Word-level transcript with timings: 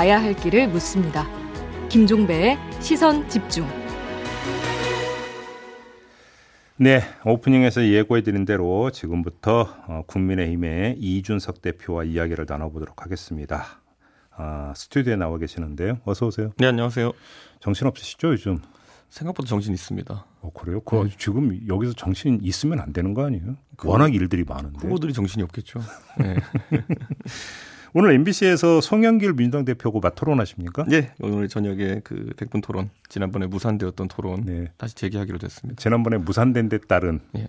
가야 0.00 0.22
할 0.22 0.34
길을 0.34 0.68
묻습니다. 0.68 1.28
김종배의 1.90 2.56
시선 2.80 3.28
집중. 3.28 3.66
네, 6.78 7.02
오프닝에서 7.26 7.86
예고해드린 7.86 8.46
대로 8.46 8.90
지금부터 8.90 9.68
어, 9.86 10.02
국민의힘의 10.06 10.96
이준석 10.98 11.60
대표와 11.60 12.04
이야기를 12.04 12.46
나눠보도록 12.48 13.02
하겠습니다. 13.04 13.82
아, 14.34 14.72
스튜디오에 14.74 15.16
나와 15.16 15.36
계시는데요. 15.36 15.98
어서 16.06 16.28
오세요. 16.28 16.52
네, 16.56 16.66
안녕하세요. 16.68 17.12
정신 17.60 17.86
없으시죠, 17.86 18.28
요즘? 18.28 18.58
생각보다 19.10 19.48
정신 19.48 19.74
있습니다. 19.74 20.24
어, 20.40 20.50
그래요? 20.54 20.80
그 20.80 20.96
네. 20.96 21.10
지금 21.18 21.60
여기서 21.68 21.92
정신 21.92 22.38
있으면 22.40 22.80
안 22.80 22.94
되는 22.94 23.12
거 23.12 23.26
아니에요? 23.26 23.58
그 23.76 23.88
워낙 23.88 24.14
일들이 24.14 24.44
많은데. 24.44 24.78
후보들이 24.78 25.12
정신이 25.12 25.42
없겠죠. 25.42 25.80
네. 26.20 26.36
오늘 27.92 28.12
MBC에서 28.12 28.80
송영길 28.80 29.34
민주당 29.34 29.64
대표고 29.64 30.00
맞 30.00 30.14
토론하십니까? 30.14 30.84
네, 30.84 31.12
오늘 31.20 31.48
저녁에 31.48 32.00
그 32.04 32.30
백분 32.36 32.60
토론 32.60 32.90
지난번에 33.08 33.46
무산되었던 33.46 34.08
토론 34.08 34.44
네. 34.44 34.72
다시 34.76 34.94
재개하기로 34.94 35.38
됐습니다. 35.38 35.80
지난번에 35.80 36.18
무산된 36.18 36.68
데 36.68 36.78
따른 36.78 37.20
네. 37.32 37.48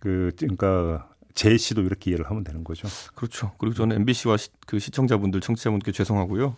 그 0.00 0.30
그러니까 0.38 1.08
제 1.34 1.56
씨도 1.56 1.82
이렇게 1.82 2.10
이해를 2.10 2.28
하면 2.30 2.44
되는 2.44 2.62
거죠. 2.62 2.88
그렇죠. 3.14 3.52
그리고 3.58 3.74
저는 3.74 3.96
MBC와 3.96 4.36
시, 4.36 4.50
그 4.66 4.78
시청자분들, 4.78 5.40
청취자분께 5.40 5.92
죄송하고요. 5.92 6.56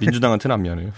민주당한테는 0.00 0.54
안 0.54 0.62
미안해요. 0.62 0.92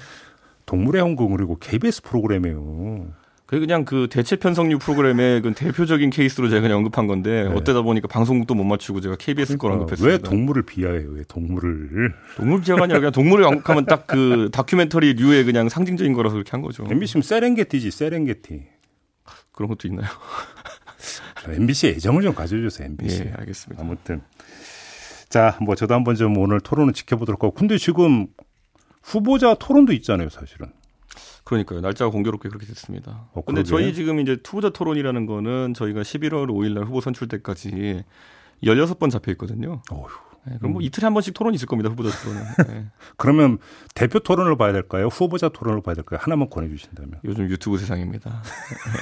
동물의 0.66 1.02
왕국 1.02 1.28
그리고 1.28 1.56
KBS 1.58 2.02
프로그램이에요. 2.02 3.12
그 3.46 3.60
그냥 3.60 3.84
그 3.84 4.08
대체 4.10 4.36
편성류 4.36 4.78
프로그램의 4.78 5.42
그 5.42 5.52
대표적인 5.52 6.08
케이스로 6.10 6.48
제가 6.48 6.62
그냥 6.62 6.78
언급한 6.78 7.06
건데 7.06 7.44
네. 7.44 7.50
어쩌다 7.54 7.82
보니까 7.82 8.08
방송국도 8.08 8.54
못 8.54 8.64
맞추고 8.64 9.02
제가 9.02 9.16
KBS 9.16 9.58
그러니까, 9.58 9.62
걸 9.62 9.72
언급했습니다. 9.72 10.12
왜 10.12 10.18
동물을 10.18 10.62
비하해요? 10.62 11.10
왜 11.10 11.24
동물을? 11.28 12.14
동물 12.36 12.62
비하가 12.62 12.84
아니라 12.84 13.00
그냥 13.00 13.12
동물을 13.12 13.44
언급하면 13.44 13.84
딱 13.86 14.04
그 14.06 14.48
다큐멘터리 14.52 15.14
류의 15.14 15.44
그냥 15.44 15.68
상징적인 15.68 16.12
거라서 16.12 16.34
그렇게 16.34 16.50
한 16.52 16.62
거죠. 16.62 16.86
MBC는 16.88 17.22
세렝게티지 17.22 17.90
세렝게티. 17.90 18.62
그런 19.52 19.68
것도 19.68 19.88
있나요? 19.88 20.08
MBC 21.48 21.88
애정을 21.88 22.22
좀 22.22 22.34
가져주세요. 22.34 22.86
MBC. 22.88 23.24
예, 23.26 23.32
알겠습니다. 23.36 23.82
아무튼 23.82 24.22
자, 25.28 25.58
뭐 25.60 25.74
저도 25.74 25.94
한번 25.94 26.14
좀 26.14 26.36
오늘 26.38 26.60
토론을 26.60 26.92
지켜보도록 26.92 27.42
하고 27.42 27.54
근데 27.54 27.76
지금 27.76 28.26
후보자 29.02 29.54
토론도 29.54 29.92
있잖아요, 29.92 30.28
사실은. 30.30 30.68
그러니까요. 31.44 31.80
날짜가 31.80 32.10
공교롭게 32.10 32.48
그렇게 32.48 32.66
됐습니다. 32.66 33.28
어, 33.34 33.42
근데 33.44 33.62
저희 33.62 33.92
지금 33.94 34.18
이제 34.20 34.36
투보자 34.42 34.70
토론이라는 34.70 35.26
거는 35.26 35.74
저희가 35.74 36.00
11월 36.02 36.48
5일 36.48 36.72
날 36.72 36.84
후보 36.84 37.00
선출 37.00 37.28
때까지 37.28 38.02
16번 38.62 39.10
잡혀 39.10 39.30
있거든요. 39.32 39.82
어휴. 39.90 40.08
네, 40.46 40.56
그럼 40.58 40.72
뭐 40.72 40.82
음. 40.82 40.82
이틀에 40.82 41.04
한 41.06 41.14
번씩 41.14 41.32
토론이 41.32 41.54
있을 41.54 41.66
겁니다. 41.66 41.88
후보자 41.88 42.10
토론은. 42.22 42.42
네. 42.68 42.86
그러면 43.16 43.56
대표 43.94 44.18
토론을 44.18 44.58
봐야 44.58 44.72
될까요? 44.74 45.06
후보자 45.06 45.48
토론을 45.48 45.80
봐야 45.82 45.94
될까요? 45.94 46.18
하나만 46.22 46.50
권해 46.50 46.68
주신다면. 46.68 47.18
요즘 47.24 47.48
유튜브 47.48 47.78
세상입니다. 47.78 48.42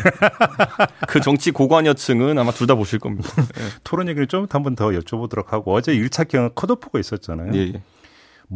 그 1.08 1.20
정치 1.20 1.50
고관여층은 1.50 2.38
아마 2.38 2.50
둘 2.52 2.66
다 2.68 2.76
보실 2.76 3.00
겁니다. 3.00 3.28
네. 3.34 3.62
토론 3.82 4.06
얘기를 4.08 4.28
좀 4.28 4.46
한번 4.50 4.76
더 4.76 4.88
여쭤보도록 4.90 5.48
하고 5.48 5.74
어제 5.74 5.92
1차 5.94 6.28
경은 6.28 6.50
컷오프가 6.54 7.00
있었잖아요. 7.00 7.50
예, 7.54 7.58
예. 7.74 7.82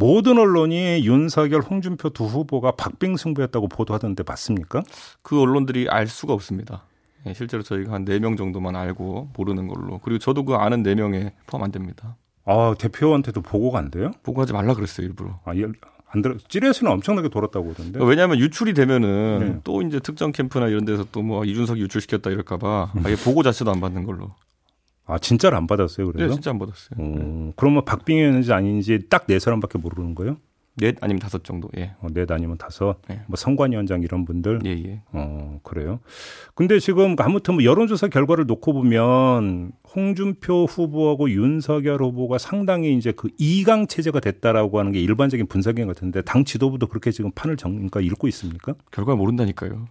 모든 0.01 0.37
언론이 0.37 1.01
윤석열, 1.05 1.61
홍준표 1.61 2.11
두 2.11 2.25
후보가 2.25 2.71
박빙승부였다고 2.71 3.67
보도하던데 3.67 4.23
맞습니까? 4.27 4.83
그 5.23 5.41
언론들이 5.41 5.87
알 5.89 6.05
수가 6.07 6.33
없습니다. 6.33 6.83
예, 7.25 7.33
실제로 7.33 7.63
저희가 7.63 7.93
한 7.93 8.05
4명 8.05 8.37
정도만 8.37 8.75
알고 8.75 9.29
모르는 9.35 9.67
걸로. 9.67 9.99
그리고 10.03 10.19
저도 10.19 10.45
그 10.45 10.53
아는 10.53 10.83
4명에 10.83 11.31
포함 11.47 11.63
안 11.63 11.71
됩니다. 11.71 12.15
아, 12.45 12.75
대표한테도 12.77 13.41
보고가 13.41 13.79
안 13.79 13.89
돼요? 13.89 14.11
보고하지 14.21 14.53
말라 14.53 14.75
그랬어요, 14.75 15.07
일부러. 15.07 15.39
아, 15.45 15.51
안 16.09 16.21
들어 16.21 16.35
찌레스는 16.47 16.91
엄청나게 16.91 17.29
돌았다고 17.29 17.65
그러던데. 17.65 17.99
왜냐하면 18.05 18.37
유출이 18.37 18.73
되면은 18.75 19.39
네. 19.39 19.59
또 19.63 19.81
이제 19.81 19.99
특정 19.99 20.31
캠프나 20.31 20.67
이런 20.67 20.85
데서 20.85 21.05
또 21.11 21.21
뭐 21.21 21.43
이준석이 21.43 21.81
유출시켰다 21.81 22.29
이럴까봐 22.29 22.93
아예 23.03 23.15
보고 23.15 23.41
자체도 23.43 23.71
안 23.71 23.81
받는 23.81 24.05
걸로. 24.05 24.31
아 25.07 25.17
진짜로 25.17 25.57
안 25.57 25.67
받았어요 25.67 26.07
그래서? 26.11 26.27
네, 26.27 26.33
진짜 26.33 26.51
안 26.51 26.59
받았어요. 26.59 26.99
어, 26.99 27.15
네. 27.17 27.53
그러면 27.55 27.85
박빙이었는지 27.85 28.51
아닌지 28.53 29.07
딱 29.09 29.25
네 29.27 29.39
사람밖에 29.39 29.77
모르는 29.77 30.15
거예요? 30.15 30.37
넷 30.79 30.95
아니면 31.01 31.19
다섯 31.19 31.43
정도. 31.43 31.69
예. 31.75 31.95
어, 32.01 32.07
넷 32.13 32.29
아니면 32.31 32.55
다섯. 32.59 32.97
예. 33.09 33.21
뭐 33.25 33.35
선관위원장 33.35 34.03
이런 34.03 34.25
분들. 34.25 34.59
예, 34.65 34.69
예. 34.69 35.01
어, 35.11 35.59
그래요. 35.63 35.99
근데 36.53 36.77
지금 36.79 37.15
아무튼 37.17 37.55
뭐 37.55 37.63
여론조사 37.63 38.09
결과를 38.09 38.45
놓고 38.45 38.73
보면 38.73 39.71
홍준표 39.95 40.65
후보하고 40.65 41.31
윤석열 41.31 42.03
후보가 42.03 42.37
상당히 42.37 42.95
이제 42.95 43.11
그 43.11 43.29
이강 43.39 43.87
체제가 43.87 44.19
됐다라고 44.19 44.77
하는 44.77 44.91
게 44.91 44.99
일반적인 44.99 45.47
분석인 45.47 45.87
것 45.87 45.95
같은데 45.95 46.21
당 46.21 46.45
지도부도 46.45 46.85
그렇게 46.85 47.09
지금 47.11 47.31
판을 47.31 47.57
정, 47.57 47.73
그러니까 47.73 47.99
읽고 47.99 48.27
있습니까? 48.27 48.75
결과 48.91 49.15
모른다니까요. 49.15 49.87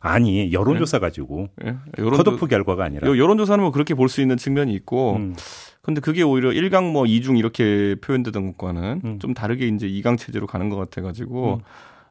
아니 0.00 0.52
여론조사 0.52 0.98
네. 0.98 1.00
가지고 1.00 1.48
네. 1.62 1.76
여론조, 1.98 2.24
컷오프 2.24 2.46
결과가 2.46 2.84
아니라 2.84 3.06
여론조사는 3.06 3.62
뭐 3.62 3.70
그렇게 3.70 3.94
볼 3.94 4.08
수 4.08 4.20
있는 4.22 4.36
측면이 4.36 4.72
있고 4.74 5.16
음. 5.16 5.34
근데 5.82 6.00
그게 6.00 6.22
오히려 6.22 6.50
1강 6.50 6.90
뭐 6.92 7.04
2중 7.04 7.38
이렇게 7.38 7.96
표현되던 8.00 8.52
것과는 8.52 9.00
음. 9.04 9.18
좀 9.18 9.34
다르게 9.34 9.66
이제 9.68 9.86
2강 9.88 10.18
체제로 10.18 10.46
가는 10.46 10.68
것 10.68 10.76
같아 10.76 11.00
가지고 11.02 11.54
음. 11.54 11.60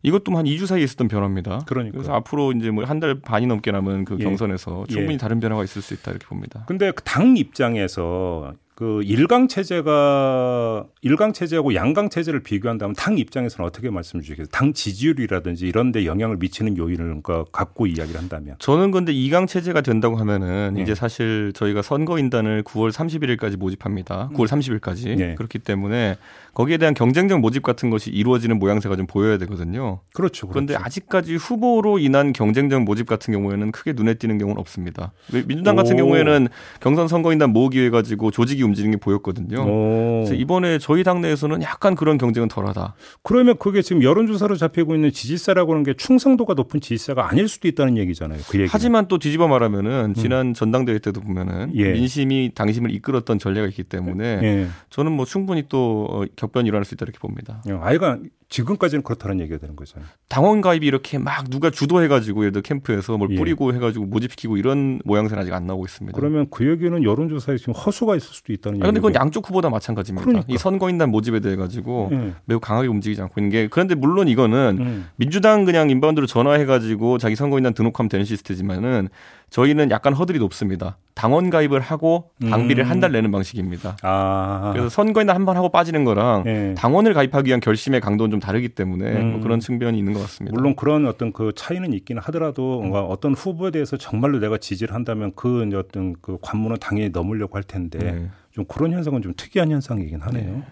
이것도 0.02 0.38
한 0.38 0.46
2주 0.46 0.66
사이에 0.66 0.84
있었던 0.86 1.08
변화입니다. 1.10 1.60
그러니까. 1.66 1.98
그래서 1.98 2.14
앞으로 2.14 2.54
이제 2.54 2.72
뭐 2.72 2.86
한 2.86 3.00
달 3.02 3.20
반이 3.20 3.48
넘게 3.48 3.72
남은 3.72 4.06
그 4.06 4.16
예. 4.20 4.24
경선에서 4.24 4.86
충분히 4.88 5.16
예. 5.16 5.18
다른 5.18 5.40
변화가 5.42 5.64
있을 5.66 5.82
수 5.82 5.94
있다 5.94 6.12
이렇게 6.12 6.26
봅니다. 6.26 6.64
근데 6.68 6.92
당 7.04 7.36
입장에서 7.36 8.54
그 8.80 9.02
일강 9.04 9.50
체제가 9.50 10.86
일강 11.02 11.34
체제하고 11.34 11.76
양강 11.76 12.10
체제를 12.10 12.44
비교한다면 12.44 12.96
당 12.96 13.18
입장에서는 13.18 13.68
어떻게 13.68 13.90
말씀 13.90 14.22
주시겠어요? 14.22 14.48
당 14.54 14.72
지지율이라든지 14.72 15.68
이런 15.68 15.92
데 15.92 16.06
영향을 16.06 16.38
미치는 16.38 16.78
요인을 16.78 17.22
갖고 17.52 17.88
이야기를 17.88 18.18
한다면 18.18 18.56
저는 18.60 18.92
근데 18.92 19.12
이강 19.12 19.48
체제가 19.48 19.82
된다고 19.82 20.16
하면은 20.16 20.76
네. 20.76 20.82
이제 20.82 20.96
사실 20.96 21.52
저희가 21.56 21.82
선거인단을 21.82 22.64
9월 22.64 22.94
31일까지 22.94 23.58
모집합니다. 23.58 24.30
9월 24.34 24.48
30일까지. 24.48 25.18
네. 25.18 25.36
그렇기 25.36 25.60
때문에 25.60 26.16
거기에 26.54 26.78
대한 26.78 26.94
경쟁적 26.94 27.42
모집 27.42 27.64
같은 27.64 27.90
것이 27.90 28.10
이루어지는 28.12 28.60
모양새가 28.60 28.96
좀 28.96 29.08
보여야 29.08 29.38
되거든요. 29.40 30.00
그렇죠. 30.14 30.48
그렇죠. 30.48 30.48
그런데 30.48 30.76
아직까지 30.76 31.36
후보로 31.36 32.00
인한 32.00 32.32
경쟁적 32.32 32.84
모집 32.84 33.08
같은 33.08 33.34
경우에는 33.34 33.74
크게 33.74 33.92
눈에 33.92 34.14
띄는 34.14 34.38
경우는 34.38 34.58
없습니다. 34.60 35.12
민주당 35.48 35.76
같은 35.76 35.96
오. 35.96 35.98
경우에는 35.98 36.48
경선 36.80 37.10
선거인단 37.10 37.50
모으기 37.52 37.80
위해 37.80 37.90
가지고 37.90 38.32
조직이 38.32 38.64
움직이는 38.70 38.98
게 38.98 39.00
보였거든요. 39.00 39.62
오. 39.62 40.24
그래서 40.24 40.34
이번에 40.34 40.80
저희 40.80 41.04
당내에서는 41.04 41.62
약간 41.62 41.96
그런 41.96 42.18
경쟁은 42.18 42.48
덜하다. 42.48 42.96
그러면 43.24 43.58
그게 43.58 43.82
지금 43.82 44.04
여론조사로 44.04 44.56
잡히고 44.56 44.96
있는 44.96 45.12
지지세라고 45.12 45.74
하는 45.74 45.84
게 45.84 45.94
충성도가 45.94 46.54
높은 46.54 46.80
지지세가 46.82 47.30
아닐 47.30 47.48
수도 47.48 47.68
있다는 47.68 47.98
얘기잖아요. 47.98 48.40
그 48.50 48.60
얘기. 48.60 48.70
하지만 48.72 49.08
또 49.08 49.18
뒤집어 49.18 49.48
말하면 49.48 49.86
음. 49.86 50.14
지난 50.14 50.48
음. 50.48 50.54
전당대회 50.54 51.00
때도 51.00 51.22
보면은 51.22 51.72
예. 51.76 51.92
민심이 51.92 52.52
당심을 52.56 52.92
이끌었던 52.92 53.40
전례가 53.40 53.68
있기 53.68 53.84
때문에 53.84 54.24
예. 54.44 54.68
저는 54.90 55.12
뭐 55.12 55.26
충분히 55.26 55.66
또 55.70 56.08
어, 56.10 56.24
격변이 56.36 56.68
일어날 56.68 56.86
수 56.86 56.96
있다 56.96 57.06
이렇게 57.06 57.20
봅니다. 57.20 57.62
예, 57.68 57.74
아이가 57.74 58.18
지금까지는 58.50 59.04
그렇다는 59.04 59.40
얘기가 59.42 59.60
되는 59.60 59.76
거잖아요. 59.76 60.10
당원 60.28 60.62
가입이 60.62 60.86
이렇게 60.86 61.20
막 61.20 61.50
누가 61.50 61.70
주도해가지고 61.70 62.42
예를 62.42 62.52
들어 62.52 62.62
캠프에서 62.64 63.16
뭘 63.18 63.32
예. 63.32 63.36
뿌리고 63.36 63.72
예. 63.72 63.76
해가지고 63.76 64.06
모집시키고 64.06 64.58
이런 64.58 65.00
모양새는 65.06 65.42
아직 65.42 65.54
안 65.54 65.68
나오고 65.68 65.86
있습니다. 65.86 66.16
그러면 66.16 66.48
그 66.50 66.68
얘기는 66.68 67.04
여론조사에 67.04 67.58
지금 67.58 67.74
허수가 67.74 68.16
있을 68.16 68.28
수도 68.34 68.52
있다는 68.52 68.78
얘기죠. 68.78 68.84
그런데 68.84 69.00
그건 69.00 69.16
양쪽 69.16 69.48
후보다 69.48 69.70
마찬가지입니다. 69.70 70.26
그러니까. 70.26 70.52
이 70.52 70.58
선거인단 70.58 71.10
모집에 71.12 71.40
대해 71.42 71.56
가지고 71.56 72.10
예. 72.12 72.34
매우 72.46 72.60
강하게 72.60 72.88
움직이지 72.88 73.22
않고 73.22 73.40
있는 73.40 73.52
게 73.52 73.68
그런데 73.68 73.94
물론 73.94 74.28
이거는 74.28 74.78
음. 74.80 75.10
민주당 75.16 75.64
그냥 75.64 75.92
인바운드로 75.92 76.26
전화해가지고 76.26 77.20
자기 77.20 77.36
선거인단 77.36 77.76
등록하면 77.76 78.10
되는 78.10 78.26
시스템이지만은 78.26 79.10
저희는 79.50 79.92
약간 79.92 80.14
허들이 80.14 80.40
높습니다. 80.40 80.98
당원 81.16 81.50
가입을 81.50 81.82
하고 81.82 82.32
당비를 82.50 82.86
음. 82.86 82.90
한달 82.90 83.12
내는 83.12 83.30
방식입니다. 83.32 83.98
아. 84.04 84.70
그래서 84.72 84.88
선거인단 84.88 85.36
한번 85.36 85.58
하고 85.58 85.70
빠지는 85.70 86.06
거랑 86.06 86.44
예. 86.46 86.76
당원을 86.78 87.14
가입하기 87.14 87.50
위한 87.50 87.60
결심의 87.60 88.00
강도는 88.00 88.32
좀 88.32 88.40
다르기 88.40 88.70
때문에 88.70 89.12
뭐 89.12 89.22
음. 89.22 89.32
뭐 89.32 89.42
그런 89.42 89.60
측면이 89.60 89.98
있는 89.98 90.14
것 90.14 90.22
같습니다. 90.22 90.56
물론 90.56 90.76
그런 90.76 91.06
어떤 91.08 91.34
그 91.34 91.52
차이는 91.56 91.92
있기는 91.94 92.22
하더라도 92.22 92.82
음. 92.82 92.92
어떤 92.94 93.34
후보에 93.34 93.72
대해서 93.72 93.98
정말로 93.98 94.40
내가 94.40 94.58
지지를 94.58 94.96
한다면 94.96 95.34
그 95.36 95.70
어떤 95.76 96.16
그 96.22 96.38
관문은 96.42 96.78
당연히 96.80 97.10
넘으려고 97.10 97.58
할 97.58 97.64
텐데 97.64 98.00
네. 98.00 98.30
좀 98.52 98.66
그런 98.66 98.94
현상은 98.94 99.22
좀 99.22 99.34
특이한 99.36 99.72
현상이긴 99.72 100.22
하네요. 100.22 100.52
네. 100.52 100.64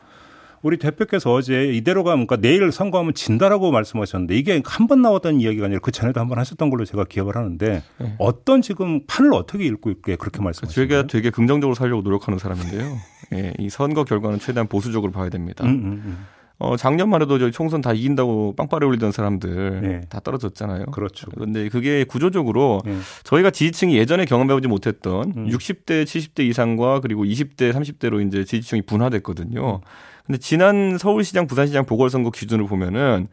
우리 0.63 0.77
대표께서 0.77 1.33
어제 1.33 1.71
이대로 1.73 2.03
가면 2.03 2.27
그러니까 2.27 2.47
내일 2.47 2.71
선거하면 2.71 3.13
진다라고 3.13 3.71
말씀하셨는데 3.71 4.35
이게 4.35 4.61
한 4.65 4.87
번 4.87 5.01
나왔던 5.01 5.39
이야기가 5.41 5.65
아니라 5.65 5.79
그 5.81 5.91
전에도 5.91 6.19
한 6.19 6.27
번 6.27 6.39
하셨던 6.39 6.69
걸로 6.69 6.83
제가 6.85 7.05
기억을 7.05 7.35
하는데 7.35 7.83
네. 7.99 8.15
어떤 8.19 8.61
지금 8.61 9.01
판을 9.05 9.33
어떻게 9.33 9.65
읽고 9.65 9.89
있게 9.91 10.15
그렇게 10.15 10.41
말씀하시나요? 10.41 10.87
제가 10.87 11.07
되게 11.07 11.29
긍정적으로 11.29 11.75
살려고 11.75 12.01
노력하는 12.01 12.37
사람인데요. 12.39 12.97
예, 13.33 13.53
이 13.59 13.69
선거 13.69 14.03
결과는 14.03 14.39
최대한 14.39 14.67
보수적으로 14.67 15.11
봐야 15.11 15.29
됩니다. 15.29 15.65
음, 15.65 15.69
음, 15.69 16.01
음. 16.05 16.25
어, 16.59 16.75
작년만 16.75 17.21
해도 17.21 17.37
저희 17.37 17.51
총선 17.51 17.81
다 17.81 17.93
이긴다고 17.93 18.55
빵빠레 18.55 18.85
올리던 18.87 19.11
사람들 19.11 19.81
네. 19.83 20.01
다 20.09 20.19
떨어졌잖아요. 20.21 20.85
그렇죠. 20.87 21.27
근데 21.37 21.69
그게 21.69 22.03
구조적으로 22.03 22.81
네. 22.83 22.97
저희가 23.25 23.51
지지층이 23.51 23.95
예전에 23.95 24.25
경험해보지 24.25 24.67
못했던 24.67 25.33
음. 25.37 25.47
60대, 25.49 26.03
70대 26.05 26.39
이상과 26.45 27.01
그리고 27.01 27.25
20대, 27.25 27.71
30대로 27.73 28.25
이제 28.25 28.43
지지층이 28.43 28.81
분화됐거든요. 28.83 29.75
음. 29.75 29.81
근데 30.27 30.37
지난 30.39 30.97
서울시장, 30.97 31.47
부산시장 31.47 31.85
보궐선거 31.85 32.31
기준으로 32.31 32.67
보면은 32.67 33.27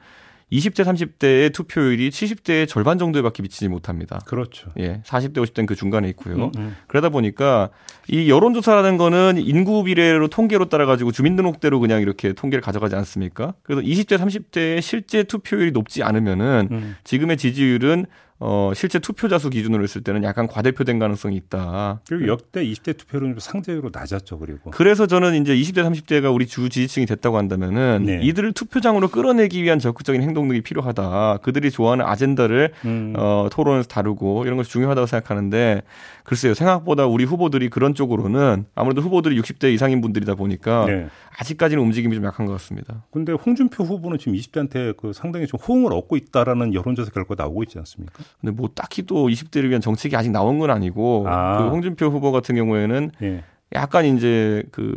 20대, 0.53 0.85
30대의 0.85 1.53
투표율이 1.53 2.11
70대의 2.11 2.69
절반 2.69 2.99
정도에밖에 2.99 3.43
미치지 3.43 3.69
못합니다. 3.69 4.21
그렇죠. 4.27 4.71
예, 4.79 5.01
40대, 5.05 5.39
50대는 5.39 5.67
그 5.67 5.75
중간에 5.75 6.09
있고요. 6.11 6.37
음, 6.37 6.53
음. 6.57 6.77
그러다 6.87 7.09
보니까 7.09 7.71
이 8.09 8.31
여론조사라는 8.31 8.97
거는 8.97 9.39
인구 9.39 9.83
비례로 9.83 10.29
통계로 10.29 10.69
따라 10.69 10.87
가지고 10.87 11.11
주민등록대로 11.13 11.81
그냥 11.81 12.03
이렇게 12.03 12.33
통계를 12.33 12.63
가져가지 12.63 12.95
않습니까? 12.95 13.55
그래서 13.63 13.83
20대, 13.83 14.17
30대의 14.19 14.81
실제 14.81 15.25
투표율이 15.25 15.73
높지 15.73 16.03
않으면은 16.03 16.69
음. 16.71 16.97
지금의 17.03 17.37
지지율은 17.37 18.07
어, 18.41 18.73
실제 18.75 18.99
투표자 18.99 19.39
수 19.39 19.49
기준으로 19.49 19.83
했을 19.85 20.03
때는 20.03 20.25
약간 20.25 20.47
과대표된 20.49 20.99
가능성이 20.99 21.37
있다. 21.37 22.01
그리고 22.09 22.27
역대 22.29 22.65
20대 22.65 22.97
투표율은 22.97 23.37
상대적으로 23.39 23.91
낮았죠, 23.93 24.39
그리고. 24.39 24.71
그래서 24.73 25.07
저는 25.07 25.41
이제 25.41 25.55
20대, 25.55 25.85
30대가 25.85 26.35
우리 26.35 26.47
주 26.47 26.69
지지층이 26.69 27.07
됐다고 27.07 27.39
한다면은 27.39 28.03
네. 28.07 28.21
이들을 28.23 28.53
투표장으로 28.53 29.09
끌어내기 29.09 29.63
위한 29.63 29.79
적극적인 29.79 30.21
행동들이 30.21 30.63
필요하다. 30.63 31.39
그들이 31.43 31.71
좋아하는 31.71 32.05
아젠다를 32.05 32.73
음. 32.85 33.15
어, 33.17 33.49
토론에서 33.53 33.89
다루고 33.89 34.45
이런 34.47 34.57
것이 34.57 34.71
중요하다고 34.71 35.07
생각하는데 35.07 35.83
글쎄요, 36.25 36.55
생각보다 36.55 37.07
우리 37.07 37.25
후보들이 37.25 37.69
그런 37.69 37.95
쪽으로는 37.95 38.65
아무래도 38.75 39.01
후보들이 39.03 39.41
60대 39.41 39.73
이상인 39.73 40.01
분들이다 40.01 40.35
보니까 40.35 40.87
네. 40.87 41.07
아직까지는 41.39 41.83
움직임이 41.83 42.15
좀 42.15 42.25
약한 42.25 42.47
것 42.47 42.53
같습니다. 42.53 43.05
근데 43.13 43.33
홍준표 43.33 43.85
후보는 43.85 44.19
지금 44.19 44.33
20대한테 44.35 44.97
그 44.97 45.13
상당히 45.13 45.47
좀 45.47 45.61
호응을 45.61 45.93
얻고 45.93 46.17
있다라는 46.17 46.75
여론조사 46.75 47.11
결과 47.11 47.35
나오고 47.37 47.63
있지 47.65 47.79
않습니까? 47.79 48.24
근데 48.41 48.53
뭐 48.53 48.69
딱히 48.75 49.03
또 49.03 49.29
20대를 49.29 49.69
위한 49.69 49.81
정책이 49.81 50.17
아직 50.17 50.31
나온 50.31 50.59
건 50.59 50.71
아니고 50.71 51.27
아. 51.29 51.59
그 51.59 51.69
홍준표 51.71 52.07
후보 52.07 52.33
같은 52.33 52.55
경우에는 52.55 53.11
예. 53.23 53.45
약간 53.75 54.05
이제 54.05 54.63
그 54.73 54.95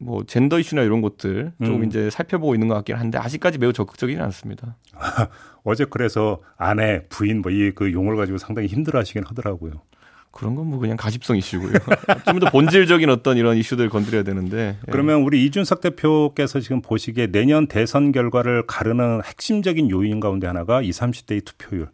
뭐 0.00 0.22
젠더 0.24 0.60
이슈나 0.60 0.82
이런 0.82 1.00
것들 1.00 1.52
좀 1.64 1.82
음. 1.82 1.84
이제 1.84 2.08
살펴보고 2.10 2.54
있는 2.54 2.68
것 2.68 2.74
같긴 2.74 2.96
한데 2.96 3.18
아직까지 3.18 3.58
매우 3.58 3.72
적극적이지는 3.72 4.24
않습니다. 4.26 4.76
어제 5.64 5.84
그래서 5.84 6.38
아내, 6.56 7.02
부인 7.08 7.42
뭐 7.42 7.50
이 7.50 7.72
그 7.74 7.92
용어를 7.92 8.16
가지고 8.16 8.38
상당히 8.38 8.68
힘들어하시긴 8.68 9.24
하더라고요. 9.24 9.72
그런 10.30 10.54
건 10.54 10.66
뭐 10.66 10.78
그냥 10.78 10.96
가십성 10.96 11.36
이슈고요. 11.36 11.72
좀 12.26 12.38
더 12.38 12.48
본질적인 12.50 13.10
어떤 13.10 13.36
이런 13.38 13.56
이슈들 13.56 13.88
건드려야 13.88 14.22
되는데. 14.22 14.76
예. 14.86 14.90
그러면 14.92 15.22
우리 15.22 15.44
이준석 15.46 15.80
대표께서 15.80 16.60
지금 16.60 16.80
보시기에 16.80 17.28
내년 17.32 17.66
대선 17.66 18.12
결과를 18.12 18.66
가르는 18.68 19.22
핵심적인 19.24 19.90
요인 19.90 20.20
가운데 20.20 20.46
하나가 20.46 20.80
20, 20.80 21.02
30대의 21.02 21.44
투표율. 21.44 21.88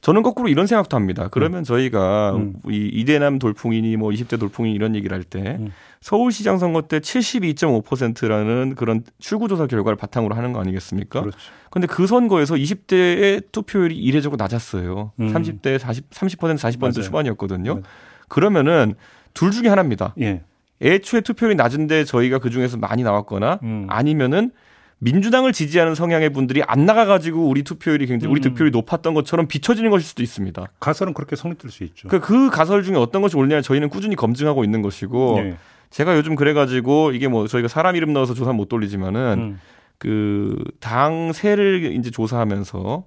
저는 0.00 0.22
거꾸로 0.22 0.48
이런 0.48 0.66
생각도 0.66 0.96
합니다. 0.96 1.28
그러면 1.30 1.60
음. 1.60 1.64
저희가 1.64 2.34
음. 2.36 2.54
이 2.68 2.90
이대남 2.92 3.38
돌풍이니 3.38 3.96
뭐 3.96 4.10
20대 4.10 4.38
돌풍이 4.38 4.72
이런 4.72 4.94
얘기를 4.94 5.14
할때 5.16 5.56
음. 5.60 5.72
서울시장 6.00 6.58
선거 6.58 6.82
때 6.82 7.00
72.5%라는 7.00 8.74
그런 8.76 9.02
출구조사 9.18 9.66
결과를 9.66 9.96
바탕으로 9.96 10.34
하는 10.34 10.52
거 10.52 10.60
아니겠습니까? 10.60 11.20
그렇죠. 11.20 11.38
근데 11.70 11.86
그 11.86 12.06
선거에서 12.06 12.54
20대의 12.54 13.50
투표율이 13.52 13.96
이례적으로 13.96 14.36
낮았어요. 14.36 15.12
음. 15.18 15.32
30대 15.32 15.78
40, 15.78 16.10
30% 16.10 16.56
40% 16.56 16.78
맞아요. 16.80 16.92
초반이었거든요. 16.92 17.74
네. 17.76 17.82
그러면은 18.28 18.94
둘 19.32 19.50
중에 19.50 19.68
하나입니다. 19.68 20.14
예. 20.20 20.42
애초에 20.82 21.20
투표율이 21.20 21.56
낮은데 21.56 22.04
저희가 22.04 22.38
그 22.38 22.50
중에서 22.50 22.76
많이 22.76 23.02
나왔거나 23.02 23.60
음. 23.62 23.86
아니면은 23.88 24.50
민주당을 24.98 25.52
지지하는 25.52 25.94
성향의 25.94 26.30
분들이 26.30 26.62
안 26.62 26.86
나가가지고 26.86 27.46
우리 27.48 27.62
투표율이 27.62 28.06
굉장히 28.06 28.30
우리 28.32 28.40
음. 28.40 28.42
투표율이 28.42 28.70
높았던 28.70 29.14
것처럼 29.14 29.46
비춰지는 29.46 29.90
것일 29.90 30.06
수도 30.06 30.22
있습니다. 30.22 30.66
가설은 30.80 31.14
그렇게 31.14 31.36
성립될 31.36 31.70
수 31.70 31.84
있죠. 31.84 32.08
그, 32.08 32.20
그 32.20 32.50
가설 32.50 32.82
중에 32.82 32.96
어떤 32.96 33.22
것이 33.22 33.36
옳냐 33.36 33.60
저희는 33.60 33.88
꾸준히 33.90 34.16
검증하고 34.16 34.64
있는 34.64 34.82
것이고 34.82 35.40
네. 35.42 35.56
제가 35.90 36.16
요즘 36.16 36.34
그래가지고 36.34 37.12
이게 37.12 37.28
뭐 37.28 37.46
저희가 37.46 37.68
사람 37.68 37.96
이름 37.96 38.12
넣어서 38.12 38.34
조사 38.34 38.52
못 38.52 38.68
돌리지만은 38.68 39.38
음. 39.38 39.60
그 39.98 40.56
당 40.80 41.32
세를 41.32 41.94
이제 41.96 42.10
조사하면서 42.10 43.04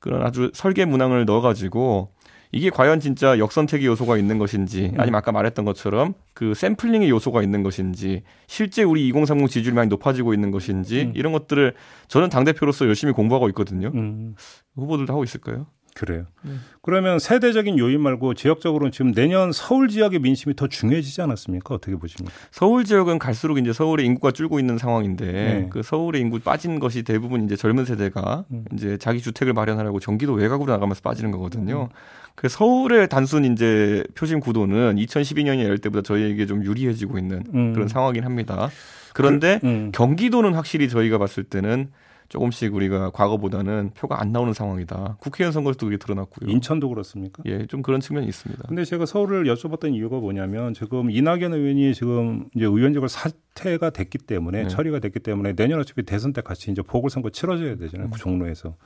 그런 0.00 0.22
아주 0.22 0.50
설계 0.54 0.84
문항을 0.84 1.24
넣어가지고 1.24 2.10
이게 2.52 2.70
과연 2.70 3.00
진짜 3.00 3.38
역선택의 3.38 3.86
요소가 3.86 4.16
있는 4.16 4.38
것인지 4.38 4.90
음. 4.94 5.00
아니면 5.00 5.18
아까 5.18 5.32
말했던 5.32 5.64
것처럼 5.64 6.14
그 6.32 6.54
샘플링의 6.54 7.10
요소가 7.10 7.42
있는 7.42 7.62
것인지 7.62 8.22
실제 8.46 8.82
우리 8.82 9.08
2030 9.08 9.48
지지율이 9.48 9.74
많이 9.74 9.88
높아지고 9.88 10.34
있는 10.34 10.50
것인지 10.50 11.02
음. 11.02 11.12
이런 11.14 11.32
것들을 11.32 11.74
저는 12.08 12.28
당대표로서 12.28 12.86
열심히 12.86 13.12
공부하고 13.12 13.48
있거든요. 13.48 13.90
음. 13.94 14.34
후보들도 14.74 15.12
하고 15.12 15.24
있을까요? 15.24 15.66
그래요. 15.96 16.26
네. 16.42 16.52
그러면 16.82 17.18
세대적인 17.18 17.78
요인 17.78 18.02
말고 18.02 18.34
지역적으로는 18.34 18.92
지금 18.92 19.12
내년 19.12 19.50
서울 19.50 19.88
지역의 19.88 20.20
민심이 20.20 20.54
더 20.54 20.68
중요해지지 20.68 21.22
않았습니까? 21.22 21.74
어떻게 21.74 21.96
보십니까? 21.96 22.32
서울 22.50 22.84
지역은 22.84 23.18
갈수록 23.18 23.56
이제 23.56 23.72
서울의 23.72 24.04
인구가 24.04 24.30
줄고 24.30 24.60
있는 24.60 24.76
상황인데 24.76 25.32
네. 25.32 25.68
그 25.70 25.82
서울의 25.82 26.20
인구 26.20 26.38
빠진 26.38 26.78
것이 26.78 27.02
대부분 27.02 27.44
이제 27.44 27.56
젊은 27.56 27.86
세대가 27.86 28.44
음. 28.50 28.66
이제 28.74 28.98
자기 28.98 29.22
주택을 29.22 29.54
마련하려고 29.54 29.98
경기도 29.98 30.34
외곽으로 30.34 30.70
나가면서 30.70 31.00
빠지는 31.00 31.30
거거든요. 31.30 31.88
음. 31.90 31.96
그 32.34 32.50
서울의 32.50 33.08
단순 33.08 33.46
이제 33.46 34.04
표심 34.14 34.40
구도는 34.40 34.96
2012년이 34.96 35.64
열 35.64 35.78
때보다 35.78 36.02
저희에게 36.02 36.44
좀 36.44 36.62
유리해지고 36.62 37.18
있는 37.18 37.42
음. 37.54 37.72
그런 37.72 37.88
상황이긴 37.88 38.24
합니다. 38.24 38.68
그런데 39.14 39.60
그, 39.62 39.66
음. 39.66 39.92
경기도는 39.92 40.52
확실히 40.52 40.90
저희가 40.90 41.16
봤을 41.16 41.42
때는 41.42 41.88
조금씩 42.28 42.74
우리가 42.74 43.10
과거보다는 43.10 43.90
표가 43.94 44.20
안 44.20 44.32
나오는 44.32 44.52
상황이다. 44.52 45.18
국회의원 45.20 45.52
선거에서도 45.52 45.86
그게 45.86 45.96
드러났고요. 45.96 46.50
인천도 46.50 46.88
그렇습니까? 46.88 47.42
예, 47.46 47.66
좀 47.66 47.82
그런 47.82 48.00
측면이 48.00 48.26
있습니다. 48.26 48.64
근데 48.68 48.84
제가 48.84 49.06
서울을 49.06 49.44
여쭤봤던 49.44 49.94
이유가 49.94 50.18
뭐냐면 50.18 50.74
지금 50.74 51.10
이낙연 51.10 51.52
의원이 51.52 51.94
지금 51.94 52.48
이제 52.54 52.64
의원직을 52.64 53.08
사퇴가 53.08 53.90
됐기 53.90 54.18
때문에 54.18 54.62
네. 54.64 54.68
처리가 54.68 54.98
됐기 55.00 55.20
때문에 55.20 55.54
내년 55.54 55.80
어차피 55.80 56.02
대선 56.02 56.32
때 56.32 56.40
같이 56.40 56.70
이제 56.70 56.82
보궐선거 56.82 57.30
치러져야 57.30 57.76
되잖아요. 57.76 58.10
그 58.10 58.18
종로에서. 58.18 58.76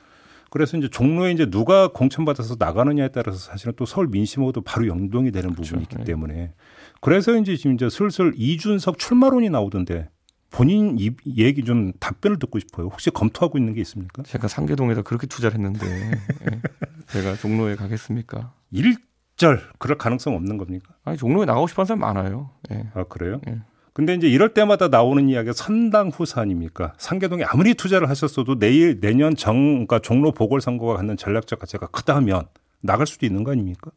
그래서 0.51 0.77
이제 0.77 0.89
종로에 0.89 1.31
이제 1.31 1.49
누가 1.49 1.87
공천받아서 1.87 2.57
나가느냐에 2.59 3.07
따라서 3.07 3.37
사실은 3.37 3.73
또 3.77 3.85
서울 3.85 4.09
민심하고도 4.09 4.61
바로 4.61 4.85
연동이 4.85 5.31
되는 5.31 5.51
그렇죠. 5.51 5.61
부분이 5.75 5.83
있기 5.83 5.95
네. 5.95 6.03
때문에 6.03 6.53
그래서 6.99 7.37
이제 7.37 7.55
지금 7.55 7.75
이제 7.75 7.89
슬슬 7.89 8.33
이준석 8.35 8.99
출마론이 8.99 9.49
나오던데 9.49 10.09
본인 10.51 10.99
얘기 10.99 11.63
좀 11.63 11.93
답변을 11.99 12.37
듣고 12.37 12.59
싶어요. 12.59 12.87
혹시 12.87 13.09
검토하고 13.09 13.57
있는 13.57 13.73
게 13.73 13.81
있습니까? 13.81 14.21
제가 14.23 14.47
상계동에다 14.47 15.01
그렇게 15.01 15.25
투자를 15.25 15.55
했는데 15.55 15.87
예. 15.87 16.61
제가 17.07 17.35
종로에 17.35 17.75
가겠습니까? 17.75 18.53
일절 18.71 19.61
그럴 19.79 19.97
가능성 19.97 20.35
없는 20.35 20.57
겁니까? 20.57 20.93
아니 21.03 21.17
종로에 21.17 21.45
나가고 21.45 21.67
싶어하는 21.67 21.87
사람 21.87 21.99
많아요. 22.01 22.51
예. 22.71 22.89
아 22.93 23.05
그래요? 23.05 23.39
예. 23.47 23.61
근데 23.93 24.13
이제 24.13 24.27
이럴 24.27 24.53
때마다 24.53 24.87
나오는 24.87 25.27
이야기가 25.27 25.53
선당 25.53 26.09
후사 26.09 26.41
아닙니까? 26.41 26.93
상계동에 26.97 27.43
아무리 27.45 27.73
투자를 27.73 28.09
하셨어도 28.09 28.59
내일 28.59 28.99
내년 28.99 29.35
정 29.35 29.55
그러니까 29.85 29.99
종로 29.99 30.31
보궐선거가 30.31 30.95
갖는 30.95 31.17
전략적 31.17 31.59
가치가 31.59 31.87
크다면 31.87 32.45
나갈 32.81 33.07
수도 33.07 33.25
있는 33.25 33.43
거 33.43 33.51
아닙니까? 33.51 33.91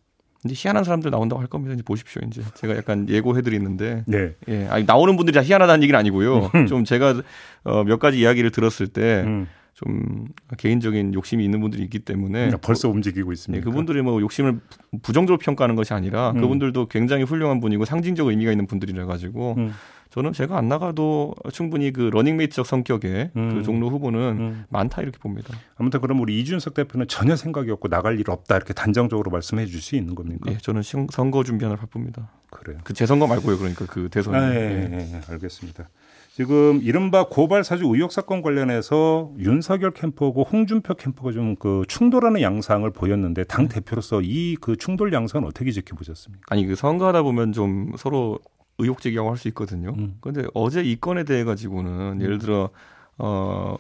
이제 0.45 0.55
희한한 0.57 0.85
사람들 0.85 1.11
나온다고 1.11 1.41
할 1.41 1.49
겁니다. 1.49 1.75
이제 1.75 1.83
보십시오. 1.83 2.23
이제 2.27 2.43
제가 2.55 2.77
약간 2.77 3.09
예고해드리는데, 3.09 4.05
네. 4.07 4.35
예, 4.49 4.67
아니 4.69 4.85
나오는 4.85 5.17
분들이 5.17 5.35
다 5.35 5.43
희한하다는 5.43 5.83
얘기는 5.83 5.99
아니고요. 5.99 6.51
음. 6.55 6.67
좀 6.67 6.85
제가 6.85 7.23
어, 7.65 7.85
몇 7.85 7.99
가지 7.99 8.19
이야기를 8.21 8.51
들었을 8.51 8.89
때. 8.89 9.23
음. 9.27 9.47
좀 9.75 10.29
개인적인 10.57 11.15
욕심이 11.15 11.45
있는 11.45 11.61
분들이 11.61 11.83
있기 11.83 11.99
때문에 12.01 12.51
벌써 12.63 12.89
움직이고 12.89 13.33
있습니다. 13.33 13.61
예, 13.61 13.65
그분들이 13.65 14.03
뭐 14.03 14.21
욕심을 14.21 14.61
부정적으로 15.03 15.39
평가하는 15.39 15.75
것이 15.75 15.93
아니라 15.93 16.31
음. 16.31 16.41
그분들도 16.41 16.87
굉장히 16.87 17.25
훌륭한 17.25 17.61
분이고 17.61 17.85
상징적 17.85 18.29
의미가 18.29 18.53
있는 18.53 18.67
분들이라 18.69 19.05
가지고 19.07 19.57
음. 19.59 19.73
저는 20.11 20.33
제가 20.33 20.57
안 20.57 20.69
나가도 20.69 21.35
충분히 21.53 21.93
그 21.93 22.03
러닝메이트적 22.03 22.65
성격의 22.67 23.31
그 23.35 23.39
음. 23.41 23.55
그 23.57 23.63
종로 23.65 23.91
후보는 23.91 24.21
음. 24.21 24.65
많다 24.69 25.03
이렇게 25.03 25.19
봅니다. 25.19 25.53
아무튼 25.75 26.01
그럼 26.01 26.21
우리 26.21 26.39
이준석 26.41 26.75
대표는 26.75 27.09
전혀 27.09 27.35
생각이 27.35 27.69
없고 27.73 27.89
나갈 27.89 28.21
일 28.21 28.31
없다 28.31 28.55
이렇게 28.55 28.73
단정적으로 28.75 29.33
말씀해 29.33 29.67
줄 29.67 29.81
수 29.81 29.97
있는 29.97 30.15
겁니까? 30.15 30.51
네, 30.51 30.59
저는 30.63 30.83
선거 31.11 31.43
준비하느라 31.43 31.81
바쁩니다. 31.81 32.31
그래요. 32.51 32.79
그 32.85 32.93
재선거 32.93 33.27
말고요. 33.27 33.59
그러니까 33.59 33.87
그 33.87 34.09
대선. 34.09 34.37
아, 34.37 34.55
예, 34.55 34.89
예, 34.93 34.99
예, 34.99 35.21
알겠습니다. 35.29 35.89
지금 36.37 36.81
이른바 36.83 37.29
고발 37.29 37.63
사주 37.63 37.85
의혹 37.87 38.11
사건 38.11 38.43
관련해서 38.43 39.31
윤석열 39.39 39.93
캠프하고 39.93 40.43
홍준표 40.43 40.95
캠프가 40.95 41.31
좀 41.31 41.55
그 41.61 41.85
충돌하는 41.87 42.41
양상을 42.43 42.91
보였는데 42.91 43.45
당 43.45 43.69
네. 43.69 43.77
대표로서 43.77 44.21
이 44.21 44.57
그 44.61 44.77
충돌 44.77 45.13
양상은 45.13 45.47
어떻게 45.47 45.71
지켜보셨습니까? 45.71 46.45
아니 46.51 46.67
그 46.67 46.75
선거하다 46.75 47.23
보면 47.23 47.53
좀 47.53 47.93
서로 47.97 48.41
의혹 48.79 49.01
제기하고 49.01 49.31
할 49.31 49.37
수 49.37 49.47
있거든요. 49.49 49.95
음. 49.97 50.17
그런데 50.21 50.49
어제 50.55 50.83
이 50.83 50.97
건에 50.97 51.23
대해 51.23 51.45
가지고는 51.45 52.15
음. 52.17 52.21
예를 52.21 52.39
들어 52.39 52.71
어. 53.19 53.77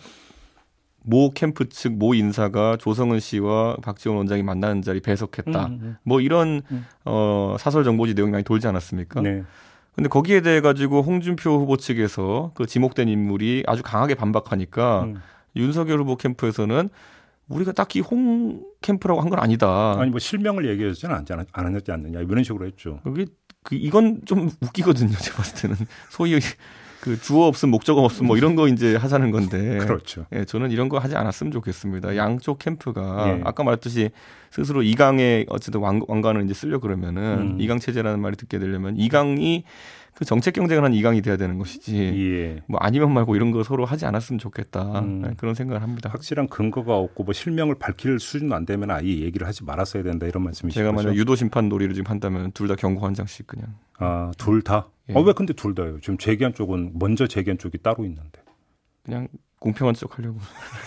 모 1.06 1.32
캠프 1.32 1.68
측 1.68 1.90
모 1.92 2.14
인사가 2.14 2.76
조성은 2.78 3.18
씨와 3.18 3.76
박지원 3.82 4.16
원장이 4.16 4.42
만나는 4.44 4.80
자리 4.82 5.00
배석했다. 5.00 5.66
음, 5.66 5.78
음. 5.82 5.96
뭐 6.04 6.20
이런 6.20 6.62
음. 6.70 6.86
어 7.04 7.56
사설 7.58 7.82
정보지 7.82 8.14
내용이 8.14 8.30
많이 8.30 8.44
돌지 8.44 8.68
않았습니까? 8.68 9.20
네. 9.20 9.42
근데 9.94 10.08
거기에 10.08 10.40
대해 10.40 10.60
가지고 10.60 11.02
홍준표 11.02 11.50
후보 11.58 11.76
측에서 11.76 12.50
그 12.54 12.66
지목된 12.66 13.08
인물이 13.08 13.64
아주 13.66 13.82
강하게 13.82 14.14
반박하니까 14.14 15.04
음. 15.04 15.20
윤석열 15.56 16.00
후보 16.00 16.16
캠프에서는 16.16 16.88
우리가 17.48 17.72
딱히 17.72 18.00
홍 18.00 18.62
캠프라고 18.80 19.20
한 19.20 19.28
건 19.30 19.38
아니다. 19.38 19.96
아니 19.98 20.10
뭐 20.10 20.18
실명을 20.18 20.66
얘기하지는 20.68 21.14
않지 21.14 21.32
않았지 21.52 21.92
않느냐 21.92 22.20
이런 22.20 22.42
식으로 22.42 22.66
했죠. 22.66 23.00
여기 23.06 23.26
그 23.62 23.74
이건 23.76 24.22
좀 24.26 24.50
웃기거든요. 24.60 25.12
제가 25.16 25.36
봤을 25.38 25.62
때는 25.62 25.76
소위 26.10 26.38
그 27.04 27.20
주어 27.20 27.46
없음 27.48 27.68
목적어 27.68 28.00
없음 28.02 28.26
뭐 28.26 28.38
이런 28.38 28.56
거 28.56 28.66
이제 28.66 28.96
하자는 28.96 29.30
건데. 29.30 29.76
그렇죠. 29.84 30.24
예, 30.32 30.46
저는 30.46 30.70
이런 30.70 30.88
거 30.88 30.96
하지 30.98 31.16
않았으면 31.16 31.52
좋겠습니다. 31.52 32.16
양쪽 32.16 32.58
캠프가 32.58 33.28
예. 33.28 33.40
아까 33.44 33.62
말했듯이 33.62 34.08
스스로 34.50 34.82
이강의 34.82 35.44
어쨌든 35.50 35.82
왕, 35.82 36.00
왕관을 36.08 36.44
이제 36.44 36.54
쓰려 36.54 36.78
그러면은 36.78 37.56
음. 37.56 37.60
이강 37.60 37.78
체제라는 37.78 38.20
말이 38.20 38.36
듣게 38.36 38.58
되려면 38.58 38.96
이강이 38.96 39.64
그 40.14 40.24
정책 40.24 40.54
경쟁을 40.54 40.82
한 40.82 40.94
이강이 40.94 41.20
돼야 41.20 41.36
되는 41.36 41.58
것이지. 41.58 41.96
예. 41.96 42.62
뭐 42.68 42.78
아니면 42.80 43.12
말고 43.12 43.36
이런 43.36 43.50
거 43.50 43.62
서로 43.64 43.84
하지 43.84 44.06
않았으면 44.06 44.38
좋겠다. 44.38 45.00
음. 45.00 45.22
네, 45.22 45.30
그런 45.36 45.54
생각을 45.54 45.82
합니다. 45.82 46.08
확실한 46.10 46.46
근거가 46.48 46.96
없고 46.96 47.24
뭐 47.24 47.34
실명을 47.34 47.74
밝힐 47.74 48.18
수준 48.18 48.50
안 48.54 48.64
되면 48.64 48.90
아예 48.90 49.06
얘기를 49.06 49.46
하지 49.46 49.62
말았어야 49.64 50.02
된다 50.04 50.26
이런 50.26 50.42
말씀이시죠. 50.44 50.80
제가 50.80 50.92
만약 50.92 51.14
유도 51.16 51.34
심판 51.36 51.68
놀이를 51.68 51.94
지금 51.94 52.10
한다면 52.10 52.50
둘 52.52 52.68
다 52.68 52.76
경고 52.76 53.04
한 53.04 53.12
장씩 53.12 53.46
그냥. 53.46 53.74
아, 53.98 54.30
둘 54.38 54.62
다? 54.62 54.86
예. 55.10 55.14
어, 55.14 55.20
왜 55.20 55.32
근데 55.32 55.52
둘 55.52 55.74
다요? 55.74 55.98
지금 56.00 56.16
재기한 56.18 56.54
쪽은 56.54 56.92
먼저 56.94 57.26
재기한 57.26 57.58
쪽이 57.58 57.78
따로 57.78 58.04
있는데. 58.04 58.42
그냥 59.02 59.28
공평한 59.58 59.94
척 59.94 60.18
하려고. 60.18 60.38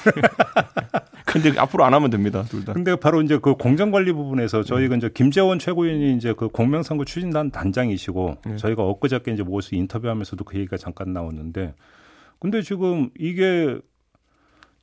근데 1.25 1.57
앞으로 1.59 1.83
안 1.83 1.93
하면 1.93 2.09
됩니다, 2.09 2.43
둘 2.43 2.63
다. 2.63 2.73
근데 2.73 2.95
바로 2.95 3.21
이제 3.21 3.37
그 3.39 3.55
공정 3.55 3.91
관리 3.91 4.11
부분에서 4.13 4.63
저희가 4.63 4.95
음. 4.95 4.97
이제 4.97 5.09
김재원 5.13 5.59
최고위원이 5.59 6.15
이제 6.15 6.33
그 6.33 6.47
공명선거 6.47 7.05
추진단 7.05 7.51
단장이시고 7.51 8.37
네. 8.45 8.55
저희가 8.55 8.83
엊그저께 8.83 9.33
이제 9.33 9.43
모여서 9.43 9.75
인터뷰하면서도 9.75 10.43
그 10.45 10.57
얘기가 10.57 10.77
잠깐 10.77 11.13
나왔는데 11.13 11.73
근데 12.39 12.61
지금 12.61 13.09
이게 13.17 13.79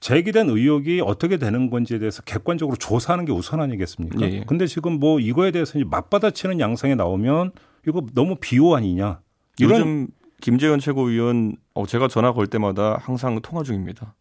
제기된 0.00 0.50
의혹이 0.50 1.00
어떻게 1.00 1.38
되는 1.38 1.70
건지에 1.70 1.98
대해서 1.98 2.22
객관적으로 2.22 2.76
조사하는 2.76 3.24
게 3.24 3.32
우선 3.32 3.60
아니겠습니까? 3.60 4.20
예, 4.20 4.32
예. 4.32 4.44
근데 4.46 4.66
지금 4.66 5.00
뭐 5.00 5.18
이거에 5.18 5.50
대해서 5.50 5.78
이제 5.78 5.88
맞받아치는 5.88 6.60
양상이 6.60 6.94
나오면 6.94 7.52
이거 7.88 8.04
너무 8.12 8.36
비호 8.38 8.76
아니냐? 8.76 9.20
요즘 9.60 10.08
김재현 10.40 10.78
최고위원 10.80 11.56
어 11.74 11.86
제가 11.86 12.08
전화 12.08 12.32
걸 12.32 12.46
때마다 12.46 12.98
항상 13.00 13.40
통화 13.40 13.62
중입니다. 13.62 14.14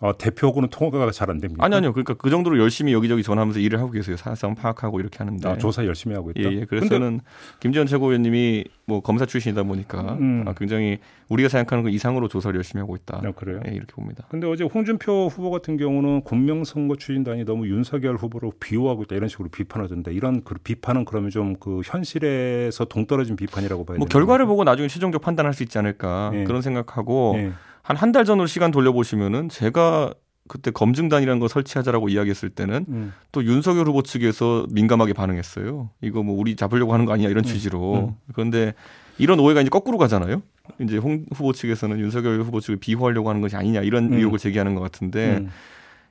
어, 0.00 0.16
대표하고는 0.16 0.68
통화가 0.68 1.10
잘 1.10 1.30
안 1.30 1.38
됩니다. 1.40 1.64
아니 1.64 1.74
아니요. 1.74 1.92
그러니까 1.92 2.14
그 2.14 2.28
정도로 2.30 2.58
열심히 2.58 2.92
여기저기 2.92 3.22
전화하면서 3.22 3.60
일을 3.60 3.78
하고 3.80 3.90
계세요. 3.90 4.16
사실상 4.16 4.54
파악하고 4.54 5.00
이렇게 5.00 5.18
하는데. 5.18 5.48
아, 5.48 5.56
조사 5.58 5.84
열심히 5.86 6.14
하고 6.14 6.30
있다. 6.30 6.40
예, 6.42 6.60
예. 6.60 6.64
그래서 6.66 6.88
저는 6.88 7.20
김재원 7.60 7.86
최고위원님이 7.86 8.64
뭐 8.84 9.00
검사 9.00 9.26
출신이다 9.26 9.62
보니까 9.64 10.16
음. 10.20 10.44
아, 10.46 10.52
굉장히 10.52 10.98
우리가 11.28 11.48
생각하는 11.48 11.82
것 11.82 11.90
이상으로 11.90 12.28
조사를 12.28 12.54
열심히 12.54 12.80
하고 12.80 12.94
있다. 12.94 13.22
아, 13.24 13.32
그래요? 13.32 13.60
예, 13.66 13.72
이렇게 13.72 13.92
봅니다. 13.94 14.24
근데 14.28 14.46
어제 14.46 14.64
홍준표 14.64 15.28
후보 15.28 15.50
같은 15.50 15.76
경우는 15.78 16.20
공명선거 16.22 16.96
추진단이 16.96 17.44
너무 17.44 17.66
윤석열 17.66 18.16
후보로 18.16 18.52
비호하고 18.60 19.02
있다 19.04 19.16
이런 19.16 19.28
식으로 19.28 19.48
비판하던데 19.48 20.12
이런 20.12 20.44
그 20.44 20.54
비판은 20.62 21.04
그러면 21.06 21.30
좀 21.30 21.56
그 21.58 21.80
현실에서 21.84 22.84
동떨어진 22.84 23.36
비판이라고 23.36 23.84
봐야 23.84 23.98
뭐 23.98 24.06
결과를 24.06 24.46
보고 24.46 24.64
나중에 24.64 24.88
최종적 24.88 25.22
판단할 25.22 25.54
수 25.54 25.62
있지 25.62 25.78
않을까 25.78 26.30
예. 26.34 26.44
그런 26.44 26.60
생각하고 26.62 27.34
예. 27.38 27.52
한 27.86 27.96
한 27.96 28.12
달 28.12 28.24
전으로 28.24 28.46
시간 28.46 28.70
돌려보시면은 28.70 29.48
제가 29.48 30.12
그때 30.48 30.70
검증단이라는 30.70 31.40
거 31.40 31.48
설치하자라고 31.48 32.08
이야기했을 32.08 32.50
때는 32.50 32.86
음. 32.88 33.12
또 33.32 33.44
윤석열 33.44 33.86
후보 33.86 34.02
측에서 34.02 34.66
민감하게 34.70 35.12
반응했어요. 35.12 35.90
이거 36.02 36.22
뭐 36.22 36.38
우리 36.38 36.54
잡으려고 36.56 36.92
하는 36.94 37.04
거 37.04 37.12
아니야 37.12 37.28
이런 37.28 37.44
음. 37.44 37.46
취지로. 37.46 38.08
음. 38.08 38.14
그런데 38.32 38.74
이런 39.18 39.40
오해가 39.40 39.60
이제 39.60 39.70
거꾸로 39.70 39.98
가잖아요. 39.98 40.42
이제 40.80 40.98
홍 40.98 41.26
후보 41.32 41.52
측에서는 41.52 41.98
윤석열 41.98 42.40
후보 42.42 42.60
측을 42.60 42.76
비호하려고 42.78 43.28
하는 43.28 43.40
것이 43.40 43.56
아니냐 43.56 43.80
이런 43.82 44.12
음. 44.12 44.18
의혹을 44.18 44.38
제기하는 44.38 44.74
것 44.74 44.80
같은데 44.82 45.38
음. 45.38 45.50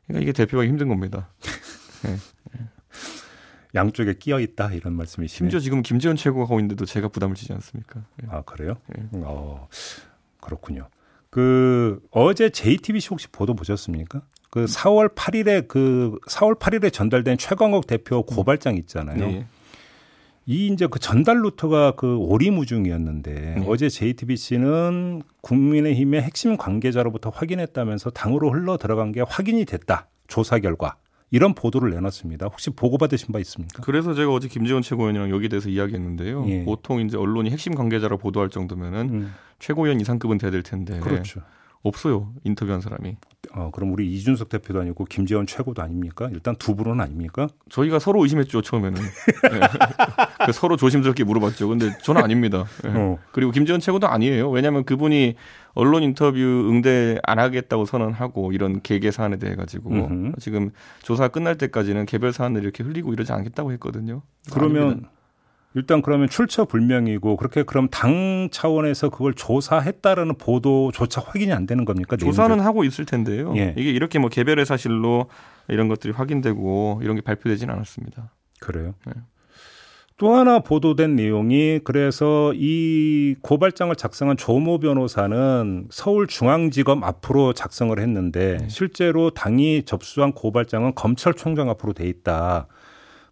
그러니까 0.08 0.24
이게 0.24 0.32
대표가 0.34 0.65
힘든 0.65 0.88
겁니다. 0.89 1.29
네. 2.03 2.17
양쪽에 3.74 4.13
끼어 4.13 4.39
있다 4.39 4.72
이런 4.72 4.94
말씀이시죠. 4.96 5.38
심지어 5.38 5.60
지금 5.60 5.82
김재현 5.82 6.15
최고가 6.15 6.44
하고 6.46 6.60
있는데도 6.60 6.86
제가 6.86 7.10
부담을 7.10 7.36
지지 7.36 7.51
않습니까? 7.53 8.01
네. 8.17 8.27
아 8.32 8.41
그래요? 8.44 8.75
네. 8.88 9.03
어 9.24 9.67
그렇군요. 10.39 10.88
그 11.36 12.00
어제 12.12 12.50
JTBC 12.50 13.10
혹시 13.10 13.27
보도 13.27 13.56
보셨습니까? 13.56 14.22
그 14.50 14.63
4월 14.63 15.13
8일에 15.13 15.68
그 15.68 16.18
4월 16.30 16.58
8일에 16.58 16.94
전달된 16.94 17.38
최광욱 17.38 17.88
대표 17.88 18.24
고발장 18.24 18.77
있잖아요. 18.77 19.18
네. 19.18 19.46
이 20.46 20.68
이제 20.68 20.88
그 20.89 20.98
전달 20.98 21.42
루트가 21.42 21.96
그 21.98 22.15
오리무중이었는데 22.15 23.34
네. 23.58 23.65
어제 23.68 23.89
JTBC는 23.89 25.24
국민의힘의 25.42 26.22
핵심 26.22 26.56
관계자로부터 26.56 27.32
확인했다면서 27.32 28.12
당으로 28.12 28.51
흘러 28.51 28.77
들어간 28.77 29.12
게 29.12 29.20
확인이 29.20 29.65
됐다. 29.65 30.08
조사 30.27 30.60
결과. 30.60 30.96
이런 31.32 31.53
보도를 31.53 31.91
내놨습니다. 31.91 32.48
혹시 32.48 32.70
보고받으신 32.70 33.32
바 33.32 33.39
있습니까? 33.39 33.82
그래서 33.84 34.13
제가 34.13 34.32
어제 34.32 34.48
김재원 34.48 34.82
최고위원이랑 34.82 35.32
여기 35.32 35.50
대해서 35.50 35.70
이야기했는데요. 35.70 36.46
예. 36.48 36.63
보통 36.63 37.01
이제 37.01 37.17
언론이 37.17 37.50
핵심 37.50 37.75
관계자로 37.75 38.17
보도할 38.17 38.50
정도면은 38.50 39.10
음. 39.10 39.34
최고위원 39.60 40.00
이상급은 40.00 40.38
돼야 40.38 40.51
될 40.51 40.62
텐데. 40.62 41.00
그렇죠. 41.00 41.41
없어요. 41.86 42.34
인터뷰한 42.44 42.82
사람이. 42.82 43.15
어, 43.54 43.70
그럼 43.72 43.94
우리 43.94 44.12
이준석 44.12 44.50
대표도 44.50 44.82
아니고 44.82 45.06
김재원 45.06 45.46
최고도 45.46 45.82
아닙니까? 45.82 46.30
일단 46.34 46.56
두 46.56 46.75
분은 46.75 47.00
아닙니까? 47.00 47.48
저희가 47.70 48.00
서로 48.00 48.24
의심했죠, 48.24 48.63
처음에는. 48.63 49.00
네. 49.01 49.60
그 50.46 50.51
서로 50.51 50.77
조심스럽게 50.77 51.24
물어봤죠. 51.24 51.70
근데 51.70 51.96
저는 52.04 52.24
아닙니다. 52.24 52.65
네. 52.84 52.92
어. 52.94 53.18
그리고 53.32 53.51
김재원 53.51 53.80
최고도 53.80 54.08
아니에요. 54.08 54.50
왜냐하면 54.50 54.84
그분이 54.84 55.36
언론 55.74 56.01
인터뷰 56.04 56.39
응대 56.39 57.20
안 57.24 57.38
하겠다고 57.38 57.86
선언하고 57.86 58.51
이런 58.51 58.82
계계 58.82 59.12
사안에 59.12 59.38
대해 59.38 59.56
가지고 59.56 59.92
음흠. 59.92 60.32
지금 60.39 60.72
조사 61.04 61.27
끝날 61.27 61.58
때까지는 61.58 62.08
개별 62.08 62.34
사안을 62.34 62.63
이렇게 62.63 62.84
흘리고 62.84 63.13
이러지 63.13 63.32
않겠다고 63.32 63.72
했거든요. 63.74 64.24
그러면 64.51 64.84
아닙니다. 64.84 65.10
일단 65.75 66.01
그러면 66.01 66.29
출처 66.29 66.65
불명이고 66.65 67.36
그렇게 67.36 67.63
그럼 67.63 67.89
당 67.91 68.48
차원에서 68.50 69.10
그걸 69.10 69.34
조사했다라는 69.34 70.36
보도조차 70.38 71.22
확인이 71.22 71.51
안 71.51 71.65
되는 71.65 71.84
겁니까? 71.84 72.15
조사는 72.15 72.50
내용들? 72.50 72.65
하고 72.65 72.84
있을 72.86 73.05
텐데요. 73.05 73.53
예. 73.58 73.75
이게 73.77 73.91
이렇게 73.91 74.17
뭐 74.17 74.29
개별의 74.29 74.65
사실로 74.65 75.27
이런 75.67 75.89
것들이 75.89 76.13
확인되고 76.13 77.01
이런 77.03 77.15
게 77.15 77.22
발표되지는 77.22 77.74
않았습니다. 77.74 78.32
그래요? 78.62 78.94
네. 79.05 79.13
또 80.17 80.34
하나 80.34 80.60
보도된 80.60 81.17
내용이 81.17 81.82
그래서 81.84 82.53
이 82.55 83.36
고발장을 83.41 83.94
작성한 83.98 84.38
조모 84.38 84.79
변호사는 84.79 85.88
서울중앙지검 85.89 87.03
앞으로 87.03 87.51
작성을 87.51 88.00
했는데 88.00 88.58
네. 88.62 88.70
실제로 88.70 89.29
당이 89.32 89.84
접수한 89.84 90.32
고발장은 90.32 90.96
검찰총장 90.96 91.70
앞으로 91.70 91.91
돼 91.91 92.08
있다. 92.08 92.67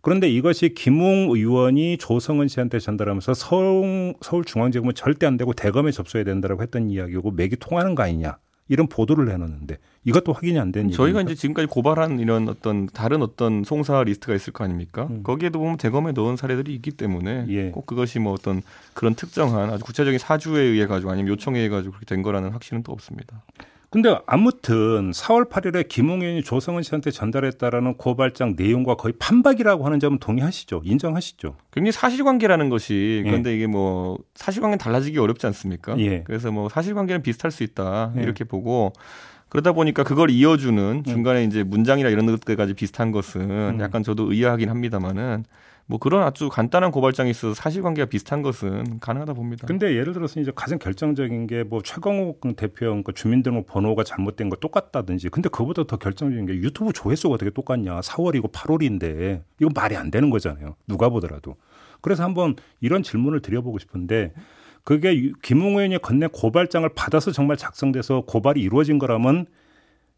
그런데 0.04 0.30
이것이 0.30 0.74
김웅 0.74 1.30
의원이 1.32 1.98
조성은 1.98 2.50
씨한테 2.50 2.80
전달하면서 2.80 3.34
서울, 3.36 4.14
서울중앙지검은 4.20 4.96
절대 4.96 5.26
안 5.26 5.38
되고 5.38 5.54
대검에 5.54 5.92
접수해야 5.92 6.26
된다라고 6.26 6.62
했던 6.62 6.90
이야기고 6.90 7.32
맥이 7.32 7.56
통하는 7.56 7.96
거 7.96 8.04
아니냐. 8.04 8.38
이런 8.68 8.88
보도를 8.88 9.26
내놓는데 9.26 9.78
이것도 10.04 10.34
확인이 10.34 10.60
안 10.60 10.72
된. 10.74 10.90
저희가 10.90 11.20
얘기입니까? 11.20 11.32
이제 11.32 11.40
지금까지 11.40 11.68
고발한 11.68 12.20
이런 12.20 12.50
어떤 12.50 12.88
다른 12.88 13.22
어떤 13.22 13.64
송사 13.64 14.04
리스트가 14.04 14.36
있을 14.36 14.52
거 14.52 14.66
아닙니까? 14.66 15.08
음. 15.10 15.24
거기에도 15.24 15.60
보면 15.60 15.78
대검에 15.78 16.12
넣은 16.12 16.36
사례들이 16.36 16.74
있기 16.76 16.92
때문에 16.92 17.46
예. 17.50 17.72
꼭 17.72 17.86
그것이 17.86 18.20
뭐 18.20 18.34
어떤 18.34 18.62
그런 18.94 19.16
특정한 19.16 19.70
아주 19.70 19.86
구체적인 19.86 20.20
사주에 20.20 20.62
의해 20.62 20.86
가지고 20.86 21.12
아니면 21.12 21.32
요청에 21.32 21.60
의해 21.60 21.70
가지고 21.70 21.94
그렇게 21.94 22.06
된 22.06 22.24
거라는 22.24 22.52
확신은 22.52 22.84
또 22.84 22.92
없습니다. 22.92 23.44
근데 23.94 24.18
아무튼 24.26 25.12
4월 25.12 25.48
8일에 25.48 25.88
김웅현이 25.88 26.42
조성은 26.42 26.82
씨한테 26.82 27.12
전달했다라는 27.12 27.98
고발장 27.98 28.56
내용과 28.58 28.96
거의 28.96 29.14
판박이라고 29.20 29.86
하는 29.86 30.00
점은 30.00 30.18
동의하시죠? 30.18 30.82
인정하시죠? 30.84 31.58
굉장히 31.72 31.92
사실관계라는 31.92 32.70
것이 32.70 33.22
예. 33.24 33.30
그런데 33.30 33.52
예. 33.52 33.56
이게 33.56 33.68
뭐 33.68 34.18
사실관계는 34.34 34.80
달라지기 34.80 35.20
어렵지 35.20 35.46
않습니까? 35.46 35.96
예. 36.00 36.24
그래서 36.24 36.52
뭐 36.52 36.70
사실관계는 36.70 37.22
비슷할 37.22 37.52
수 37.52 37.62
있다 37.62 38.14
예. 38.18 38.24
이렇게 38.24 38.46
보고 38.46 38.94
그러다 39.54 39.72
보니까 39.72 40.04
그걸 40.04 40.32
이어주는 40.32 40.84
음. 40.84 41.04
중간에 41.04 41.44
이제 41.44 41.62
문장이나 41.62 42.10
이런 42.10 42.26
것들까지 42.26 42.74
비슷한 42.74 43.12
것은 43.12 43.42
음. 43.76 43.78
약간 43.82 44.02
저도 44.02 44.32
의아하긴 44.34 44.68
합니다만은 44.68 45.46
뭐 45.86 46.00
그런 46.00 46.24
아주 46.24 46.50
간단한 46.50 46.90
고발장이 46.90 47.30
있어서 47.30 47.54
사실관계가 47.54 48.08
비슷한 48.10 48.42
것은 48.42 49.00
가능하다 49.00 49.34
봅니다. 49.34 49.68
근데 49.68 49.96
예를 49.96 50.14
들어서 50.14 50.40
이제 50.40 50.52
가장 50.56 50.80
결정적인 50.80 51.46
게 51.46 51.64
뭐 51.66 51.84
최광욱 51.84 52.42
대표 52.56 53.04
그 53.04 53.14
주민등록 53.14 53.68
번호가 53.68 54.04
잘못된 54.04 54.50
거 54.50 54.56
똑같다든지 54.56 55.30
근데 55.30 55.50
그보다 55.50 55.84
더 55.84 55.98
결정적인 55.98 56.48
게 56.48 56.54
유튜브 56.56 56.92
조회수가 56.92 57.36
어떻게 57.36 57.52
똑같냐 57.52 58.00
4월이고 58.00 58.52
8월인데 58.52 59.44
이건 59.60 59.72
말이 59.76 59.96
안 59.96 60.10
되는 60.10 60.32
거잖아요. 60.32 60.76
누가 60.88 61.10
보더라도. 61.10 61.58
그래서 62.02 62.24
한번 62.24 62.56
이런 62.82 63.04
질문을 63.04 63.42
드려보고 63.42 63.78
싶은데 63.78 64.34
그게 64.84 65.32
김웅 65.42 65.78
의원이 65.78 66.00
건넨 66.00 66.30
고발장을 66.30 66.88
받아서 66.96 67.32
정말 67.32 67.58
작성돼서 67.58 68.24
고발이 68.28 68.62
이루어진 68.62 69.00
거라면 69.00 69.46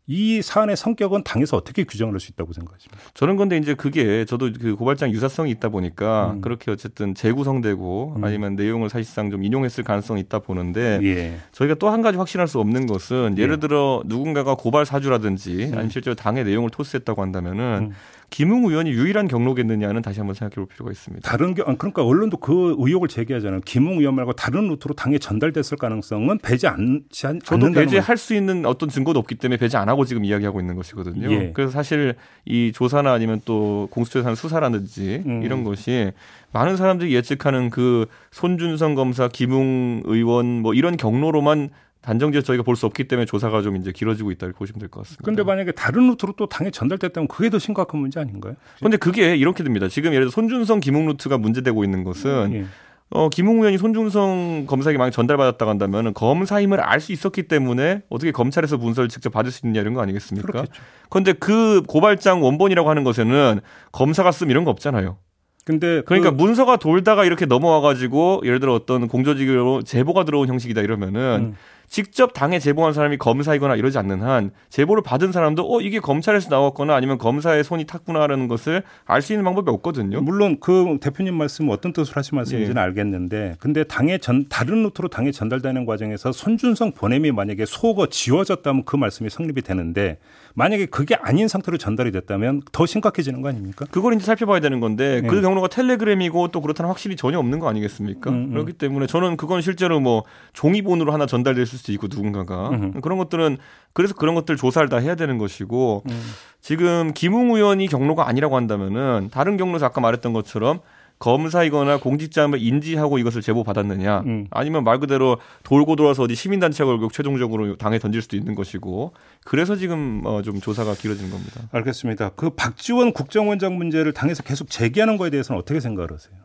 이 0.08 0.44
사안의 0.44 0.76
성격은 0.78 1.24
당에서 1.24 1.58
어떻게 1.58 1.84
규정을 1.84 2.14
할 2.14 2.20
수 2.20 2.32
있다고 2.32 2.54
생각하십니까? 2.54 3.02
저는 3.16 3.38
근데 3.38 3.58
이제 3.58 3.74
그게 3.74 4.24
저도 4.26 4.52
그 4.54 4.76
고발장 4.76 5.10
유사성이 5.10 5.50
있다 5.52 5.70
보니까 5.70 6.34
음. 6.36 6.42
그렇게 6.42 6.70
어쨌든 6.70 7.16
재구성되고 7.16 8.14
음. 8.18 8.24
아니면 8.24 8.56
내용을 8.56 8.90
사실상 8.90 9.32
좀 9.32 9.44
인용했을 9.44 9.84
가능성이 9.84 10.22
있다 10.22 10.40
보는데 10.40 11.00
예. 11.02 11.38
저희가 11.54 11.74
또 11.76 11.90
한 11.90 12.04
가지 12.04 12.20
확신할 12.20 12.48
수 12.48 12.60
없는 12.60 12.86
것은 12.86 13.36
예. 13.40 13.42
예를 13.42 13.60
들어 13.60 14.04
누군가가 14.06 14.54
고발 14.54 14.86
사주라든지 14.86 15.56
음. 15.56 15.74
아니면 15.74 15.90
실제로 15.90 16.16
당의 16.16 16.44
내용을 16.44 16.70
토스했다고 16.70 17.24
한다면은 17.24 17.90
음. 17.90 17.92
김웅 18.29 18.65
의원이 18.65 18.91
유일한 18.91 19.27
경로겠느냐는 19.27 20.01
다시 20.01 20.20
한번 20.20 20.34
생각해 20.34 20.55
볼 20.55 20.65
필요가 20.65 20.91
있습니다. 20.91 21.29
다른 21.29 21.53
게 21.53 21.63
그러니까 21.63 22.03
언론도 22.03 22.38
그 22.38 22.75
의혹을 22.77 23.08
제기하잖아요. 23.08 23.62
김웅 23.65 24.00
의원 24.00 24.15
말고 24.15 24.34
다른 24.34 24.67
루트로 24.67 24.96
당에 24.96 25.17
전달됐을 25.17 25.77
가능성은 25.77 26.39
배제 26.39 26.67
않지 26.67 27.27
않, 27.27 27.39
저도 27.39 27.72
배제할 27.72 28.17
수 28.17 28.34
있는 28.34 28.65
어떤 28.65 28.89
증거도 28.89 29.20
없기 29.20 29.36
때문에 29.36 29.58
배제 29.58 29.77
안 29.77 29.89
하고 29.89 30.05
지금 30.05 30.25
이야기하고 30.25 30.60
있는 30.60 30.75
것이거든요. 30.75 31.32
예. 31.32 31.51
그래서 31.53 31.72
사실 31.72 32.15
이 32.46 32.72
조사나 32.74 33.13
아니면 33.13 33.41
또 33.46 33.88
공수처에서 33.91 34.36
수사라든지 34.36 35.24
음. 35.25 35.41
이런 35.44 35.63
것이 35.63 36.12
많은 36.51 36.77
사람들이 36.77 37.13
예측하는 37.13 37.70
그 37.70 38.05
손준성 38.32 38.96
검사, 38.96 39.27
김웅 39.27 40.03
의원 40.05 40.62
뭐 40.62 40.74
이런 40.74 40.98
경로로만 40.98 41.70
단정지어서 42.06 42.46
저희가 42.46 42.64
볼 42.64 42.76
수 42.76 42.86
없기 42.86 43.08
때문에 43.08 43.26
조사가 43.26 43.62
좀 43.62 43.76
이제 43.78 43.92
길어지고 43.92 44.32
있다 44.32 44.48
고 44.48 44.54
보시면 44.54 44.80
될 44.80 44.90
것 44.90 45.02
같습니다. 45.02 45.22
그런데 45.24 45.44
만약에 45.44 45.72
다른 45.72 46.08
루트로 46.08 46.34
또 46.38 46.48
당에 46.48 46.70
전달됐다면 46.72 47.28
그게 47.28 47.50
더 47.50 47.58
심각한 47.60 48.00
문제 48.00 48.20
아닌가요? 48.20 48.56
그런데 48.78 48.98
그게 48.98 49.36
이렇게 49.36 49.64
됩니다. 49.64 49.88
지금 49.88 50.12
예를 50.14 50.26
들어 50.26 50.32
손준성 50.32 50.80
김웅 50.82 51.06
루트가 51.08 51.38
문제되고 51.38 51.84
있는 51.84 52.04
것은 52.04 52.54
예. 52.54 52.66
어, 53.12 53.30
김웅 53.30 53.58
의원이 53.58 53.78
손준성 53.78 54.66
검사에게 54.68 54.98
만약 54.98 55.12
전달받았다고 55.12 55.70
한다면 55.70 56.14
검사임을 56.14 56.80
알 56.82 57.00
수 57.00 57.12
있었기 57.12 57.44
때문에 57.44 58.02
어떻게 58.10 58.32
검찰에서 58.32 58.78
문서를 58.78 59.10
직접 59.10 59.30
받을 59.32 59.52
수 59.52 59.66
있느냐 59.66 59.82
이런 59.82 59.94
거 59.94 60.02
아니겠습니까? 60.02 60.48
그렇겠죠. 60.52 60.82
그런데 61.10 61.34
그 61.34 61.82
고발장 61.88 62.42
원본이라고 62.44 62.90
하는 62.90 63.04
것에는 63.04 63.60
검사가 63.92 64.32
쓴 64.32 64.50
이런 64.50 64.64
거 64.66 64.72
없잖아요. 64.72 65.18
근데 65.66 66.02
그러니까 66.06 66.30
그... 66.30 66.36
문서가 66.36 66.78
돌다가 66.78 67.26
이렇게 67.26 67.46
넘어와 67.46 67.82
가지고 67.82 68.42
예를 68.46 68.60
들어 68.60 68.74
어떤 68.74 69.08
공조직으로 69.08 69.82
제보가 69.82 70.24
들어온 70.24 70.48
형식이다 70.48 70.82
이러면은 70.82 71.54
음. 71.54 71.56
직접 71.88 72.34
당에 72.34 72.60
제보한 72.60 72.94
사람이 72.94 73.18
검사이거나 73.18 73.76
이러지 73.76 73.98
않는 74.00 74.22
한 74.22 74.52
제보를 74.70 75.04
받은 75.04 75.32
사람도 75.32 75.72
어 75.72 75.82
이게 75.82 76.00
검찰에서 76.00 76.50
나왔거나 76.50 76.96
아니면 76.96 77.18
검사의 77.18 77.64
손이 77.64 77.86
탔구나라는 77.86 78.48
것을 78.48 78.84
알 79.06 79.22
수 79.22 79.34
있는 79.34 79.44
방법이 79.44 79.72
없거든요. 79.72 80.22
물론 80.22 80.58
그 80.60 80.98
대표님 81.02 81.36
말씀 81.36 81.68
어떤 81.70 81.94
뜻으로 81.94 82.14
하신 82.18 82.36
말씀인지는 82.36 82.80
예. 82.80 82.86
알겠는데 82.86 83.56
근데 83.60 83.84
당에 83.84 84.20
전 84.20 84.46
다른 84.50 84.84
루트로 84.84 85.08
당에 85.08 85.32
전달되는 85.32 85.86
과정에서 85.86 86.32
손준성 86.32 86.92
보냄이 86.92 87.32
만약에 87.32 87.66
속어 87.66 88.08
지워졌다면 88.08 88.84
그 88.86 88.96
말씀이 88.96 89.30
성립이 89.32 89.62
되는데 89.64 90.18
만약에 90.56 90.86
그게 90.88 91.16
아닌 91.16 91.48
상태로 91.48 91.78
전달이 91.78 92.12
됐다면 92.12 92.62
더 92.72 92.86
심각해지는 92.86 93.42
거 93.42 93.50
아닙니까? 93.50 93.86
그걸 93.92 94.14
이제 94.14 94.26
살펴봐야 94.26 94.62
되는 94.62 94.80
건데 94.80 95.22
네. 95.22 95.28
그 95.28 95.42
경로가 95.42 95.68
텔레그램이고 95.68 96.48
또 96.48 96.62
그렇다는 96.62 96.90
확실히 96.90 97.18
전혀 97.18 97.38
없는 97.38 97.60
거 97.60 97.68
아니겠습니까? 97.68 98.30
음, 98.30 98.36
음. 98.36 98.50
그렇기 98.52 98.74
때문에 98.74 99.06
저는 99.06 99.36
그건 99.36 99.62
실제로 99.62 100.00
뭐 100.00 100.24
종이본으로 100.54 101.12
하나 101.12 101.26
전달됐을 101.26 101.78
수도 101.78 101.92
있고 101.92 102.08
누군가가 102.08 102.70
음. 102.70 103.02
그런 103.02 103.18
것들은 103.18 103.58
그래서 103.92 104.14
그런 104.14 104.34
것들 104.34 104.56
조사를 104.56 104.88
다 104.88 104.98
해야 104.98 105.16
되는 105.16 105.38
것이고 105.38 106.04
음. 106.10 106.22
지금 106.62 107.12
김웅 107.14 107.52
의원이 107.52 107.88
경로가 107.88 108.28
아니라고 108.28 108.56
한다면은 108.56 109.30
다른 109.32 109.58
경로에서 109.58 109.88
아까 109.88 110.00
말했던 110.00 110.32
것처럼 110.32 110.80
검사이거나 111.20 111.98
공직자임을 111.98 112.62
인지하고 112.62 113.18
이것을 113.18 113.42
제보받았느냐 113.42 114.24
음. 114.26 114.48
아니면 114.52 114.84
말 114.84 115.00
그대로 115.00 115.38
돌고 115.64 115.96
돌아서 115.96 116.24
어디 116.24 116.36
시민단체가 116.36 116.90
결국 116.90 117.14
최종적으로 117.14 117.78
당에 117.78 118.00
던질 118.00 118.22
수도 118.22 118.36
있는 118.36 118.54
것이고 118.54 119.14
그래서 119.46 119.76
지금 119.76 120.22
어, 120.26 120.42
좀 120.42 120.60
조사가 120.60 120.94
길어지는 120.96 121.32
겁니다. 121.32 121.62
알겠습니다. 121.72 122.30
그 122.36 122.50
박지원 122.50 123.14
국정원장 123.14 123.78
문제를 123.78 124.14
당에서 124.14 124.44
계속 124.44 124.70
제기하는 124.70 125.18
거에 125.18 125.30
대해서는 125.30 125.60
어떻게 125.60 125.80
생각을 125.80 126.12
하세요? 126.12 126.36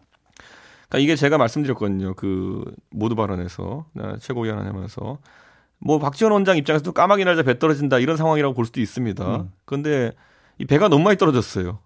그러니까 0.88 0.98
이게 1.04 1.16
제가 1.16 1.38
말씀드렸거든요. 1.38 2.14
그 2.14 2.64
모두 2.90 3.14
발언에서 3.16 3.86
최고위원 4.20 4.66
하면서 4.66 5.18
뭐 5.78 5.98
박지원 5.98 6.32
원장 6.32 6.56
입장에서도 6.56 6.92
까마귀 6.92 7.24
날자 7.24 7.42
배 7.42 7.58
떨어진다 7.58 7.98
이런 7.98 8.16
상황이라고 8.16 8.54
볼 8.54 8.66
수도 8.66 8.80
있습니다. 8.80 9.36
음. 9.36 9.50
그런데 9.64 10.12
이 10.58 10.64
배가 10.64 10.88
너무 10.88 11.02
많이 11.04 11.16
떨어졌어요. 11.16 11.78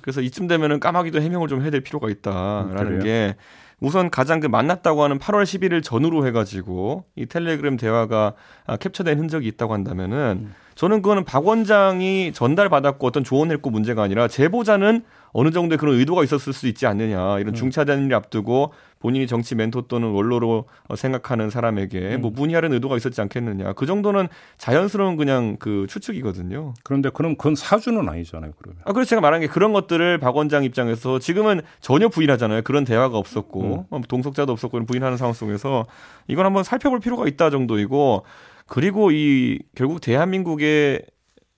그래서 0.00 0.20
이쯤 0.20 0.46
되면은 0.46 0.80
까마귀도 0.80 1.20
해명을 1.20 1.48
좀 1.48 1.62
해야 1.62 1.70
될 1.70 1.80
필요가 1.80 2.08
있다라는 2.08 2.92
음, 2.92 3.02
게 3.02 3.36
우선 3.80 4.10
가장 4.10 4.40
그 4.40 4.46
만났다고 4.46 5.02
하는 5.02 5.18
8월 5.18 5.42
11일 5.42 5.82
전후로 5.82 6.26
해가지고 6.26 7.04
이 7.16 7.26
텔레그램 7.26 7.76
대화가 7.76 8.34
아, 8.66 8.76
캡처된 8.76 9.18
흔적이 9.18 9.48
있다고 9.48 9.74
한다면은 9.74 10.46
음. 10.46 10.54
저는 10.76 11.00
그거는 11.00 11.24
박 11.24 11.46
원장이 11.46 12.32
전달받았고 12.34 13.06
어떤 13.06 13.24
조언했고 13.24 13.70
문제가 13.70 14.02
아니라 14.02 14.28
제보자는 14.28 15.02
어느 15.32 15.50
정도의 15.50 15.78
그런 15.78 15.96
의도가 15.96 16.22
있었을 16.22 16.52
수 16.52 16.68
있지 16.68 16.86
않느냐 16.86 17.38
이런 17.38 17.48
음. 17.48 17.54
중차대를 17.54 18.14
앞두고 18.14 18.72
본인이 19.00 19.26
정치 19.26 19.54
멘토 19.54 19.82
또는 19.82 20.10
원로로 20.10 20.66
어, 20.88 20.96
생각하는 20.96 21.48
사람에게 21.50 22.16
음. 22.16 22.20
뭐 22.20 22.30
문의하는 22.30 22.74
의도가 22.74 22.96
있었지 22.96 23.20
않겠느냐 23.22 23.72
그 23.72 23.86
정도는 23.86 24.28
자연스러운 24.58 25.16
그냥 25.16 25.56
그 25.58 25.86
추측이거든요. 25.88 26.74
그런데 26.82 27.08
그럼 27.08 27.36
그건 27.36 27.54
사주는 27.54 28.06
아니잖아요. 28.06 28.52
그러면. 28.58 28.82
아 28.84 28.92
그래서 28.92 29.08
제가 29.10 29.22
말한 29.22 29.40
게 29.40 29.46
그런 29.46 29.72
것들을 29.72 30.18
박 30.18 30.36
원장 30.36 30.62
입장에서 30.64 31.18
지금은 31.18 31.62
전혀 31.80 32.08
부인하잖아요. 32.08 32.62
그런 32.62 32.84
대화가 32.84 33.16
없었고 33.16 33.62
음. 33.62 33.84
어, 33.88 34.00
동석자도 34.06 34.52
없었고 34.52 34.84
부인하는 34.84 35.16
상황 35.16 35.32
속에서 35.32 35.86
이건 36.28 36.44
한번 36.44 36.64
살펴볼 36.64 37.00
필요가 37.00 37.26
있다 37.26 37.48
정도이고 37.48 38.24
그리고 38.66 39.10
이 39.10 39.60
결국 39.74 40.00
대한민국의 40.00 41.02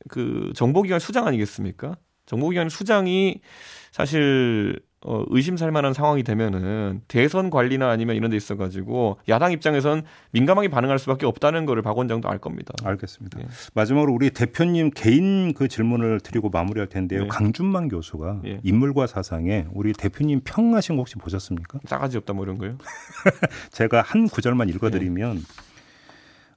그 0.08 0.52
정보기관 0.54 1.00
수장 1.00 1.26
아니겠습니까? 1.26 1.96
정보기관 2.26 2.68
수장이 2.68 3.40
사실 3.90 4.80
어, 5.06 5.24
의심살 5.28 5.70
만한 5.70 5.94
상황이 5.94 6.24
되면은 6.24 7.02
대선 7.06 7.50
관리나 7.50 7.88
아니면 7.88 8.16
이런 8.16 8.30
데 8.30 8.36
있어 8.36 8.56
가지고 8.56 9.18
야당 9.28 9.52
입장에선 9.52 10.02
민감하게 10.32 10.68
반응할 10.68 10.98
수밖에 10.98 11.24
없다는 11.24 11.66
거를 11.66 11.82
박 11.82 11.96
원장도 11.96 12.28
알 12.28 12.38
겁니다. 12.38 12.74
알겠습니다. 12.82 13.40
예. 13.40 13.46
마지막으로 13.74 14.12
우리 14.12 14.30
대표님 14.30 14.90
개인 14.90 15.54
그 15.54 15.68
질문을 15.68 16.18
드리고 16.20 16.50
마무리할 16.50 16.88
텐데요. 16.88 17.22
예. 17.22 17.26
강준만 17.28 17.88
교수가 17.88 18.40
예. 18.46 18.60
인물과 18.64 19.06
사상에 19.06 19.66
우리 19.72 19.92
대표님 19.92 20.40
평하신 20.44 20.96
거 20.96 21.02
혹시 21.02 21.14
보셨습니까? 21.14 21.78
싸가지 21.84 22.16
없다 22.16 22.32
뭐 22.32 22.44
이런 22.44 22.58
거요? 22.58 22.76
제가 23.70 24.02
한 24.02 24.28
구절만 24.28 24.68
읽어 24.68 24.90
드리면 24.90 25.44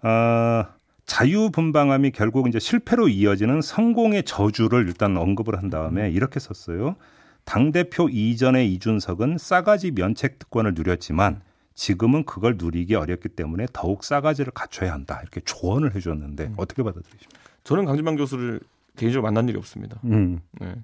어, 0.04 0.66
자유분방함이 1.06 2.12
결국 2.12 2.48
이제 2.48 2.60
실패로 2.60 3.10
이어지는 3.10 3.62
성공의 3.62 4.24
저주를 4.24 4.88
일단 4.88 5.18
언급을 5.18 5.58
한 5.58 5.70
다음에 5.70 6.10
이렇게 6.10 6.40
썼어요. 6.40 6.96
당대표 7.44 8.08
이전의 8.10 8.72
이준석은 8.74 9.38
싸가지 9.38 9.92
면책 9.92 10.40
특권을 10.40 10.74
누렸지만 10.74 11.42
지금은 11.74 12.26
그걸 12.26 12.56
누리기 12.58 12.96
어렵기 12.96 13.30
때문에 13.30 13.66
더욱 13.74 14.04
싸가지를 14.04 14.52
갖춰야 14.54 14.94
한다. 14.94 15.20
이렇게 15.22 15.42
조언을 15.42 15.96
해줬는데 15.96 16.46
음. 16.46 16.54
어떻게 16.58 16.84
받아들이십니까? 16.84 17.40
저는 17.64 17.86
강준만 17.86 18.16
교수를 18.18 18.60
개인적으로 18.98 19.24
만난 19.24 19.50
일이 19.50 19.58
없습니다. 19.58 20.00
음. 20.04 20.40
네. 20.60 20.76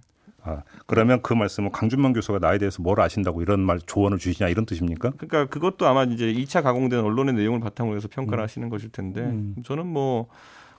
아, 0.43 0.63
그러면 0.85 1.21
그 1.21 1.33
말씀은 1.33 1.71
강준만 1.71 2.13
교수가 2.13 2.39
나에 2.39 2.57
대해서 2.57 2.81
뭘 2.81 2.99
아신다고 3.01 3.41
이런 3.41 3.59
말 3.59 3.79
조언을 3.79 4.17
주시냐 4.17 4.49
이런 4.49 4.65
뜻입니까? 4.65 5.11
그러니까 5.17 5.45
그것도 5.47 5.85
아마 5.87 6.03
이제 6.03 6.31
2차 6.31 6.63
가공된 6.63 6.99
언론의 6.99 7.35
내용을 7.35 7.59
바탕으로 7.59 7.95
해서 7.95 8.07
평가를 8.09 8.41
음. 8.41 8.43
하시는 8.43 8.69
것일 8.69 8.89
텐데 8.91 9.21
음. 9.21 9.55
저는 9.63 9.85
뭐 9.85 10.27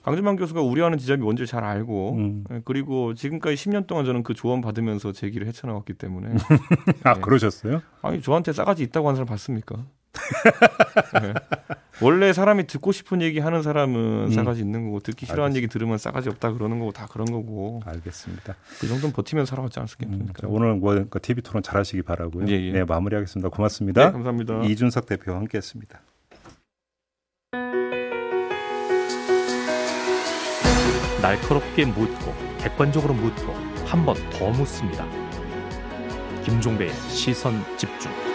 강준만 0.03 0.37
교수가 0.37 0.62
우려하는 0.62 0.97
지점이 0.97 1.23
뭔지 1.23 1.47
잘 1.47 1.64
알고 1.64 2.14
음. 2.14 2.44
예, 2.51 2.62
그리고 2.64 3.12
지금까지 3.14 3.57
10년 3.57 3.87
동안 3.87 4.05
저는 4.07 4.23
그 4.23 4.33
조언 4.33 4.61
받으면서 4.61 5.12
제기를 5.12 5.47
헤쳐나왔기 5.47 5.94
때문에 5.94 6.29
아 7.05 7.14
네. 7.14 7.21
그러셨어요? 7.21 7.83
아니 8.01 8.23
저한테 8.23 8.53
싸가지 8.53 8.83
있다고 8.85 9.09
하는 9.09 9.16
사람 9.16 9.27
봤습니까? 9.27 9.85
네. 11.23 11.35
원래 12.01 12.33
사람이 12.33 12.67
듣고 12.67 12.93
싶은 12.93 13.23
얘기 13.23 13.41
하는 13.41 13.62
사람은 13.62 14.27
음. 14.27 14.31
싸가지 14.33 14.61
있는 14.61 14.85
거고 14.87 15.01
듣기 15.01 15.27
싫어하는 15.27 15.57
얘기 15.57 15.67
들으면 15.67 15.99
싸가지 15.99 16.29
없다 16.29 16.53
그러는 16.53 16.79
거고 16.79 16.93
다 16.93 17.07
그런 17.11 17.27
거고. 17.31 17.81
알겠습니다. 17.85 18.55
그 18.81 18.87
정도는 18.87 19.12
버티면 19.12 19.47
살아왔지 19.47 19.81
않습니까? 19.81 20.17
음, 20.17 20.29
오늘 20.53 20.75
뭐 20.77 21.05
TV 21.21 21.43
토론 21.43 21.62
잘하시기 21.62 22.03
바라고요. 22.03 22.47
예, 22.49 22.53
예. 22.53 22.73
네 22.73 22.85
마무리하겠습니다. 22.85 23.49
고맙습니다. 23.49 24.07
네, 24.07 24.12
감사합니다. 24.12 24.62
이준석 24.64 25.07
대표와 25.07 25.38
함께했습니다. 25.38 26.01
날카롭게 31.23 31.85
묻고 31.87 32.33
객관적으로 32.59 33.14
묻고 33.14 33.53
한 33.87 34.05
번 34.05 34.14
더 34.31 34.51
묻습니다. 34.51 35.07
김종배의 36.45 36.93
시선 37.09 37.55
집중. 37.77 38.28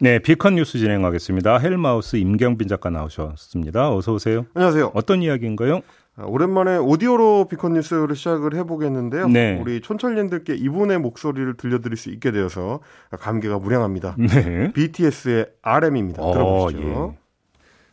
네, 0.00 0.18
비컨 0.18 0.54
뉴스 0.54 0.78
진행하겠습니다. 0.78 1.58
헬마우스 1.58 2.16
임경빈 2.16 2.68
작가 2.68 2.88
나오셨습니다. 2.90 3.94
어서 3.94 4.14
오세요. 4.14 4.46
안녕하세요. 4.54 4.92
어떤 4.94 5.22
이야기인가요? 5.22 5.80
아, 6.16 6.24
오랜만에 6.24 6.78
오디오로 6.78 7.48
비컨 7.48 7.74
뉴스를 7.74 8.16
시작을 8.16 8.54
해보겠는데요. 8.54 9.28
네. 9.28 9.58
우리 9.60 9.80
촌철님들께 9.82 10.54
이분의 10.54 10.98
목소리를 10.98 11.54
들려드릴 11.56 11.98
수 11.98 12.08
있게 12.10 12.30
되어서 12.30 12.80
감개가 13.10 13.58
무량합니다. 13.58 14.16
네. 14.18 14.72
BTS의 14.72 15.46
RM입니다. 15.62 16.22
어, 16.22 16.32
들어보시죠. 16.32 17.14
예. 17.14 17.20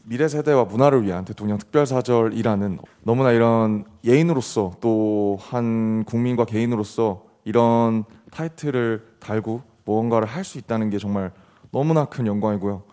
미래 0.04 0.30
세대와 0.30 0.64
문화를 0.64 1.04
위한 1.04 1.26
대통령 1.26 1.58
특별사절이라는 1.58 2.80
너무나 3.04 3.34
이런 3.34 3.84
예인으로서 4.06 4.72
또 4.80 5.18
한 5.40 6.04
국민과 6.06 6.46
개인으로서 6.46 7.24
이런 7.44 8.06
타이틀을 8.32 9.04
달고 9.20 9.62
무언가를 9.86 10.28
할 10.28 10.44
수 10.46 10.58
있다는 10.58 10.90
게 10.90 10.98
정말 10.98 11.32
너무나 11.72 12.06
큰 12.06 12.28
영광이고요. 12.28 12.84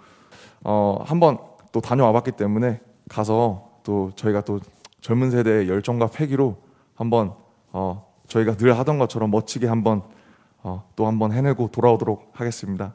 어, 0.64 0.98
한번 1.04 1.38
또 1.72 1.80
다녀와 1.80 2.12
봤기 2.12 2.32
때문에 2.32 2.80
가서 3.08 3.80
또 3.82 4.10
저희가 4.16 4.42
또 4.42 4.60
젊은 5.00 5.30
세대의 5.30 5.68
열정과 5.68 6.08
패기로 6.08 6.56
한번 6.94 7.34
어, 7.72 8.06
저희가 8.28 8.56
늘 8.56 8.78
하던 8.78 8.98
것처럼 8.98 9.30
멋지게 9.30 9.66
한번 9.66 10.02
어, 10.62 10.88
또 10.96 11.06
한번 11.06 11.32
해내고 11.32 11.68
돌아오도록 11.68 12.30
하겠습니다. 12.32 12.94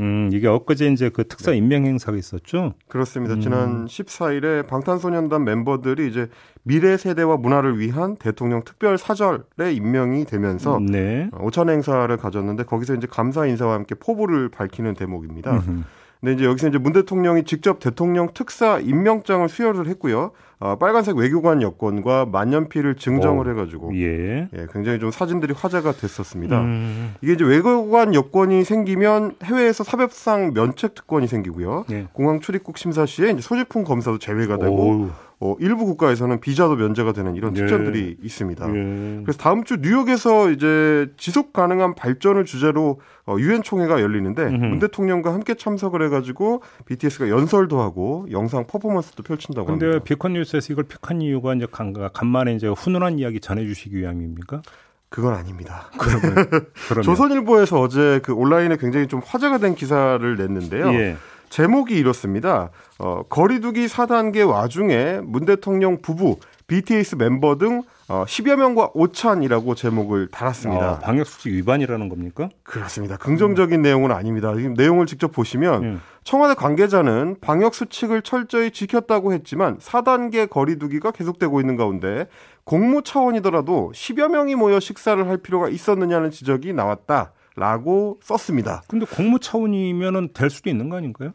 음, 0.00 0.30
이게 0.32 0.48
엊그제 0.48 0.88
이제 0.88 1.10
그 1.10 1.28
특사 1.28 1.50
네. 1.50 1.58
임명 1.58 1.84
행사가 1.84 2.16
있었죠? 2.16 2.74
그렇습니다. 2.88 3.34
음. 3.34 3.40
지난 3.40 3.86
14일에 3.86 4.66
방탄소년단 4.66 5.44
멤버들이 5.44 6.08
이제 6.08 6.28
미래 6.62 6.96
세대와 6.96 7.36
문화를 7.36 7.78
위한 7.78 8.16
대통령 8.16 8.62
특별 8.64 8.98
사절에 8.98 9.72
임명이 9.72 10.24
되면서 10.24 10.80
네. 10.80 11.28
오찬 11.38 11.68
행사를 11.68 12.14
가졌는데 12.16 12.64
거기서 12.64 12.94
이제 12.94 13.06
감사 13.08 13.46
인사와 13.46 13.74
함께 13.74 13.94
포부를 13.94 14.48
밝히는 14.48 14.94
대목입니다. 14.94 15.52
음흠. 15.52 15.82
근데 16.20 16.34
이제 16.34 16.44
여기서 16.44 16.68
이제 16.68 16.78
문 16.78 16.92
대통령이 16.92 17.44
직접 17.44 17.80
대통령 17.80 18.28
특사 18.34 18.78
임명장을 18.78 19.48
수여를 19.48 19.86
했고요. 19.88 20.32
어, 20.58 20.76
빨간색 20.76 21.16
외교관 21.16 21.62
여권과 21.62 22.26
만년필을 22.26 22.96
증정을 22.96 23.46
오, 23.46 23.50
해가지고 23.50 23.96
예. 23.96 24.48
예. 24.52 24.66
굉장히 24.70 24.98
좀 24.98 25.10
사진들이 25.10 25.54
화제가 25.54 25.92
됐었습니다. 25.92 26.60
음. 26.60 27.14
이게 27.22 27.32
이제 27.32 27.44
외교관 27.44 28.14
여권이 28.14 28.64
생기면 28.64 29.36
해외에서 29.42 29.84
사법상 29.84 30.52
면책 30.52 30.94
특권이 30.94 31.26
생기고요. 31.26 31.86
예. 31.90 32.08
공항 32.12 32.40
출입국 32.40 32.76
심사 32.76 33.06
시에 33.06 33.30
이제 33.30 33.40
소지품 33.40 33.84
검사도 33.84 34.18
제외가 34.18 34.58
되고 34.58 34.74
오. 34.74 35.10
어, 35.42 35.56
일부 35.58 35.86
국가에서는 35.86 36.38
비자도 36.40 36.76
면제가 36.76 37.12
되는 37.12 37.34
이런 37.34 37.54
네. 37.54 37.60
특전들이 37.60 38.18
예. 38.20 38.24
있습니다. 38.26 38.68
예. 38.68 39.20
그래서 39.24 39.38
다음 39.38 39.64
주 39.64 39.78
뉴욕에서 39.80 40.50
이제 40.50 41.08
지속 41.16 41.54
가능한 41.54 41.94
발전을 41.94 42.44
주제로 42.44 43.00
어, 43.26 43.36
유엔 43.38 43.62
총회가 43.62 44.02
열리는데 44.02 44.42
음흠. 44.42 44.64
문 44.66 44.78
대통령과 44.80 45.32
함께 45.32 45.54
참석을 45.54 46.04
해가지고 46.04 46.62
BTS가 46.84 47.30
연설도 47.30 47.80
하고 47.80 48.26
영상 48.30 48.66
퍼포먼스도 48.66 49.22
펼친다고 49.22 49.66
근데 49.66 49.86
합니다. 49.86 50.04
비컨 50.04 50.34
뉴스에서 50.34 50.74
이걸 50.74 50.84
픽한 50.84 51.22
이유가 51.22 51.54
이제 51.54 51.66
간, 51.70 51.94
간만에 52.12 52.54
이제 52.54 52.68
훈훈한 52.68 53.18
이야기 53.18 53.40
전해주시기 53.40 53.96
위함입니까? 53.96 54.60
그건 55.08 55.34
아닙니다. 55.34 55.90
그러면, 55.98 56.66
조선일보에서 57.02 57.80
어제 57.80 58.20
그 58.22 58.34
온라인에 58.34 58.76
굉장히 58.76 59.08
좀 59.08 59.20
화제가 59.24 59.56
된 59.56 59.74
기사를 59.74 60.36
냈는데요. 60.36 60.92
예. 60.92 61.16
제목이 61.50 61.98
이렇습니다. 61.98 62.70
어, 62.98 63.24
거리두기 63.28 63.86
4단계 63.86 64.48
와중에 64.48 65.20
문 65.22 65.44
대통령 65.44 66.00
부부, 66.00 66.38
BTS 66.68 67.16
멤버 67.16 67.58
등 67.58 67.82
어, 68.08 68.24
10여 68.24 68.56
명과 68.56 68.90
오찬이라고 68.94 69.74
제목을 69.74 70.28
달았습니다. 70.28 70.84
아, 70.84 70.98
방역수칙 71.00 71.52
위반이라는 71.52 72.08
겁니까? 72.08 72.48
그렇습니다. 72.62 73.16
긍정적인 73.16 73.80
음. 73.80 73.82
내용은 73.82 74.12
아닙니다. 74.12 74.52
내용을 74.52 75.06
직접 75.06 75.32
보시면 75.32 75.82
음. 75.84 76.00
청와대 76.22 76.54
관계자는 76.54 77.36
방역수칙을 77.40 78.22
철저히 78.22 78.70
지켰다고 78.70 79.32
했지만 79.32 79.78
4단계 79.78 80.48
거리두기가 80.48 81.10
계속되고 81.10 81.60
있는 81.60 81.76
가운데 81.76 82.26
공무 82.64 83.02
차원이더라도 83.02 83.92
10여 83.94 84.28
명이 84.28 84.54
모여 84.54 84.78
식사를 84.78 85.26
할 85.26 85.36
필요가 85.38 85.68
있었느냐는 85.68 86.30
지적이 86.30 86.72
나왔다. 86.72 87.32
라고 87.56 88.18
썼습니다. 88.22 88.82
근데 88.88 89.06
공무 89.06 89.38
차원이면은 89.38 90.30
될 90.32 90.50
수도 90.50 90.70
있는 90.70 90.88
거 90.88 90.96
아닌가요? 90.96 91.32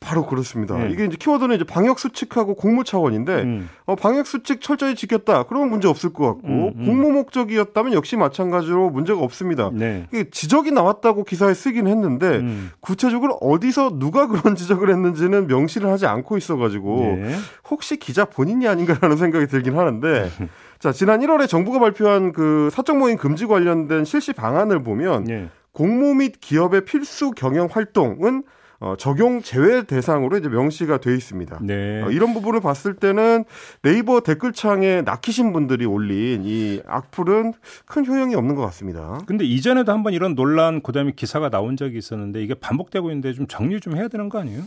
바로 0.00 0.24
그렇습니다. 0.24 0.78
네. 0.78 0.90
이게 0.90 1.04
이제 1.04 1.16
키워드는 1.18 1.54
이제 1.56 1.64
방역 1.64 1.98
수칙하고 1.98 2.54
공무 2.54 2.84
차원인데 2.84 3.42
음. 3.42 3.68
어, 3.84 3.94
방역 3.94 4.26
수칙 4.26 4.62
철저히 4.62 4.94
지켰다. 4.94 5.42
그러면 5.42 5.68
문제 5.68 5.88
없을 5.88 6.10
것 6.14 6.24
같고 6.26 6.48
음, 6.48 6.72
음. 6.74 6.86
공무 6.86 7.12
목적이었다면 7.12 7.92
역시 7.92 8.16
마찬가지로 8.16 8.88
문제가 8.88 9.20
없습니다. 9.20 9.70
네. 9.74 10.06
이게 10.10 10.30
지적이 10.30 10.72
나왔다고 10.72 11.24
기사에 11.24 11.52
쓰긴 11.52 11.86
했는데 11.86 12.38
음. 12.38 12.70
구체적으로 12.80 13.34
어디서 13.34 13.98
누가 13.98 14.26
그런 14.26 14.56
지적을 14.56 14.88
했는지는 14.88 15.46
명시를 15.46 15.90
하지 15.90 16.06
않고 16.06 16.38
있어가지고 16.38 17.18
네. 17.20 17.34
혹시 17.68 17.98
기자 17.98 18.24
본인이 18.24 18.66
아닌가라는 18.66 19.18
생각이 19.18 19.46
들긴 19.46 19.76
하는데. 19.76 20.30
자, 20.80 20.92
지난 20.92 21.20
1월에 21.20 21.46
정부가 21.46 21.78
발표한 21.78 22.32
그 22.32 22.70
사적 22.72 22.96
모임 22.96 23.18
금지 23.18 23.44
관련된 23.44 24.06
실시 24.06 24.32
방안을 24.32 24.82
보면 24.82 25.24
네. 25.24 25.48
공모 25.72 26.14
및 26.14 26.40
기업의 26.40 26.86
필수 26.86 27.32
경영 27.32 27.68
활동은 27.70 28.42
어, 28.80 28.94
적용 28.96 29.42
제외 29.42 29.82
대상으로 29.82 30.38
이제 30.38 30.48
명시가 30.48 31.00
돼 31.00 31.14
있습니다. 31.14 31.58
네. 31.60 32.02
어, 32.02 32.10
이런 32.10 32.32
부분을 32.32 32.62
봤을 32.62 32.94
때는 32.94 33.44
네이버 33.82 34.20
댓글창에 34.20 35.02
낚이신 35.02 35.52
분들이 35.52 35.84
올린 35.84 36.44
이 36.46 36.80
악플은 36.86 37.52
큰 37.84 38.06
효용이 38.06 38.34
없는 38.34 38.54
것 38.54 38.62
같습니다. 38.62 39.18
근데 39.26 39.44
이전에도 39.44 39.92
한번 39.92 40.14
이런 40.14 40.34
논란 40.34 40.80
그다음에 40.80 41.12
기사가 41.14 41.50
나온 41.50 41.76
적이 41.76 41.98
있었는데 41.98 42.42
이게 42.42 42.54
반복되고 42.54 43.10
있는데 43.10 43.34
좀 43.34 43.46
정리 43.46 43.80
좀 43.80 43.96
해야 43.96 44.08
되는 44.08 44.30
거 44.30 44.38
아니에요? 44.38 44.62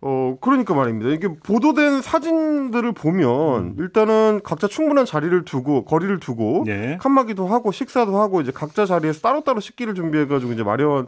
어, 0.00 0.36
그러니까 0.40 0.74
말입니다. 0.74 1.10
이게 1.10 1.28
보도된 1.28 2.02
사진들을 2.02 2.92
보면 2.92 3.58
음. 3.58 3.76
일단은 3.78 4.40
각자 4.44 4.68
충분한 4.68 5.04
자리를 5.04 5.44
두고 5.44 5.84
거리를 5.84 6.20
두고 6.20 6.62
네. 6.66 6.98
칸막이도 7.00 7.46
하고 7.48 7.72
식사도 7.72 8.16
하고 8.18 8.40
이제 8.40 8.52
각자 8.52 8.86
자리에서 8.86 9.20
따로따로 9.20 9.58
식기를 9.58 9.94
준비해 9.94 10.26
가지고 10.26 10.52
이제 10.52 10.62
마련을 10.62 11.06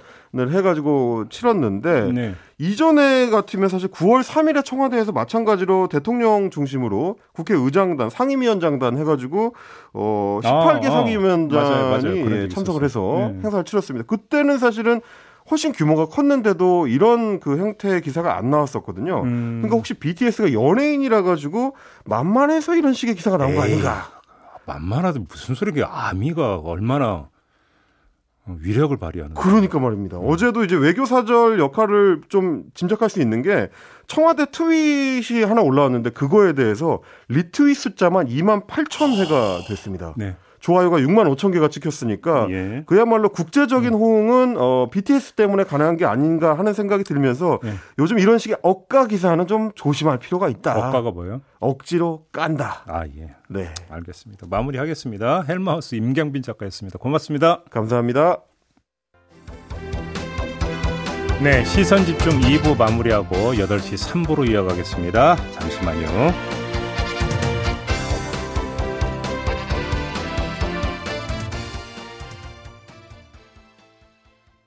해 0.53 0.63
가지고 0.63 1.29
치렀는데 1.29 2.13
네. 2.13 2.35
이전에 2.59 3.31
같으면 3.31 3.69
사실 3.69 3.89
9월 3.91 4.23
3일에 4.23 4.65
청와대에서 4.65 5.13
마찬가지로 5.13 5.89
대통령 5.89 6.51
중심으로 6.51 7.17
국회의장단, 7.33 8.11
상임위원장단 8.11 8.99
해가지고 8.99 9.55
어 9.95 10.41
18개 10.43 10.87
아, 10.87 10.91
상임위원장이 10.91 11.69
아, 11.69 11.91
맞아요, 11.91 12.27
맞아요. 12.27 12.49
참석을 12.49 12.85
해서 12.85 13.31
네. 13.33 13.41
행사를 13.45 13.65
치렀습니다. 13.65 14.07
그때는 14.07 14.59
사실은 14.59 15.01
훨씬 15.51 15.73
규모가 15.73 16.07
컸는데도 16.07 16.87
이런 16.87 17.41
그 17.41 17.59
형태의 17.59 18.03
기사가 18.03 18.37
안 18.37 18.51
나왔었거든요. 18.51 19.23
음. 19.23 19.59
그러니까 19.61 19.77
혹시 19.77 19.95
BTS가 19.95 20.53
연예인이라 20.53 21.23
가지고 21.23 21.75
만만해서 22.05 22.77
이런 22.77 22.93
식의 22.93 23.15
기사가 23.17 23.37
나온 23.37 23.51
에이, 23.51 23.57
거 23.57 23.63
아닌가? 23.63 24.21
만만하도 24.67 25.27
무슨 25.29 25.55
소리야? 25.55 25.89
아미가 25.91 26.59
얼마나 26.59 27.29
위력을 28.47 28.97
발휘하는. 28.97 29.35
그러니까 29.35 29.79
말입니다. 29.79 30.19
음. 30.19 30.25
어제도 30.27 30.65
이제 30.65 30.77
외교사절 30.77 31.59
역할을 31.59 32.23
좀 32.29 32.65
짐작할 32.75 33.11
수 33.11 33.21
있는 33.21 33.43
게 33.43 33.69
청와대 34.07 34.47
트윗이 34.51 35.43
하나 35.45 35.63
올라왔는데 35.63 36.11
그거에 36.11 36.53
대해서 36.53 37.01
리트윗 37.29 37.77
숫자만 37.77 38.29
2만 38.29 38.67
8천 38.67 39.17
회가 39.19 39.61
됐습니다. 39.69 40.15
네. 40.17 40.37
좋아요가 40.61 40.99
6만 40.99 41.35
5천 41.35 41.53
개가 41.53 41.69
찍혔으니까 41.69 42.47
예. 42.51 42.85
그야말로 42.87 43.31
국제적인 43.31 43.95
음. 43.95 43.99
호응은 43.99 44.57
어, 44.59 44.89
BTS 44.91 45.33
때문에 45.33 45.65
가능한 45.65 45.97
게 45.97 46.05
아닌가 46.05 46.57
하는 46.57 46.73
생각이 46.73 47.03
들면서 47.03 47.59
예. 47.65 47.73
요즘 47.99 48.19
이런 48.19 48.39
식의 48.39 48.59
억가 48.63 49.07
기사는 49.07 49.47
좀 49.47 49.73
조심할 49.75 50.19
필요가 50.19 50.49
있다. 50.49 50.77
억가가 50.77 51.11
뭐요? 51.11 51.41
억지로 51.59 52.27
깐다. 52.33 52.85
아 52.87 53.05
예. 53.07 53.35
네. 53.49 53.69
알겠습니다. 53.89 54.47
마무리하겠습니다. 54.49 55.45
헬마우스 55.49 55.95
임경빈 55.95 56.43
작가였습니다. 56.43 56.99
고맙습니다. 56.99 57.63
감사합니다. 57.71 58.43
네, 61.43 61.65
시선 61.65 62.05
집중 62.05 62.39
2부 62.39 62.77
마무리하고 62.77 63.55
8시 63.55 64.27
3부로 64.27 64.47
이어가겠습니다. 64.47 65.37
잠시만요. 65.53 66.60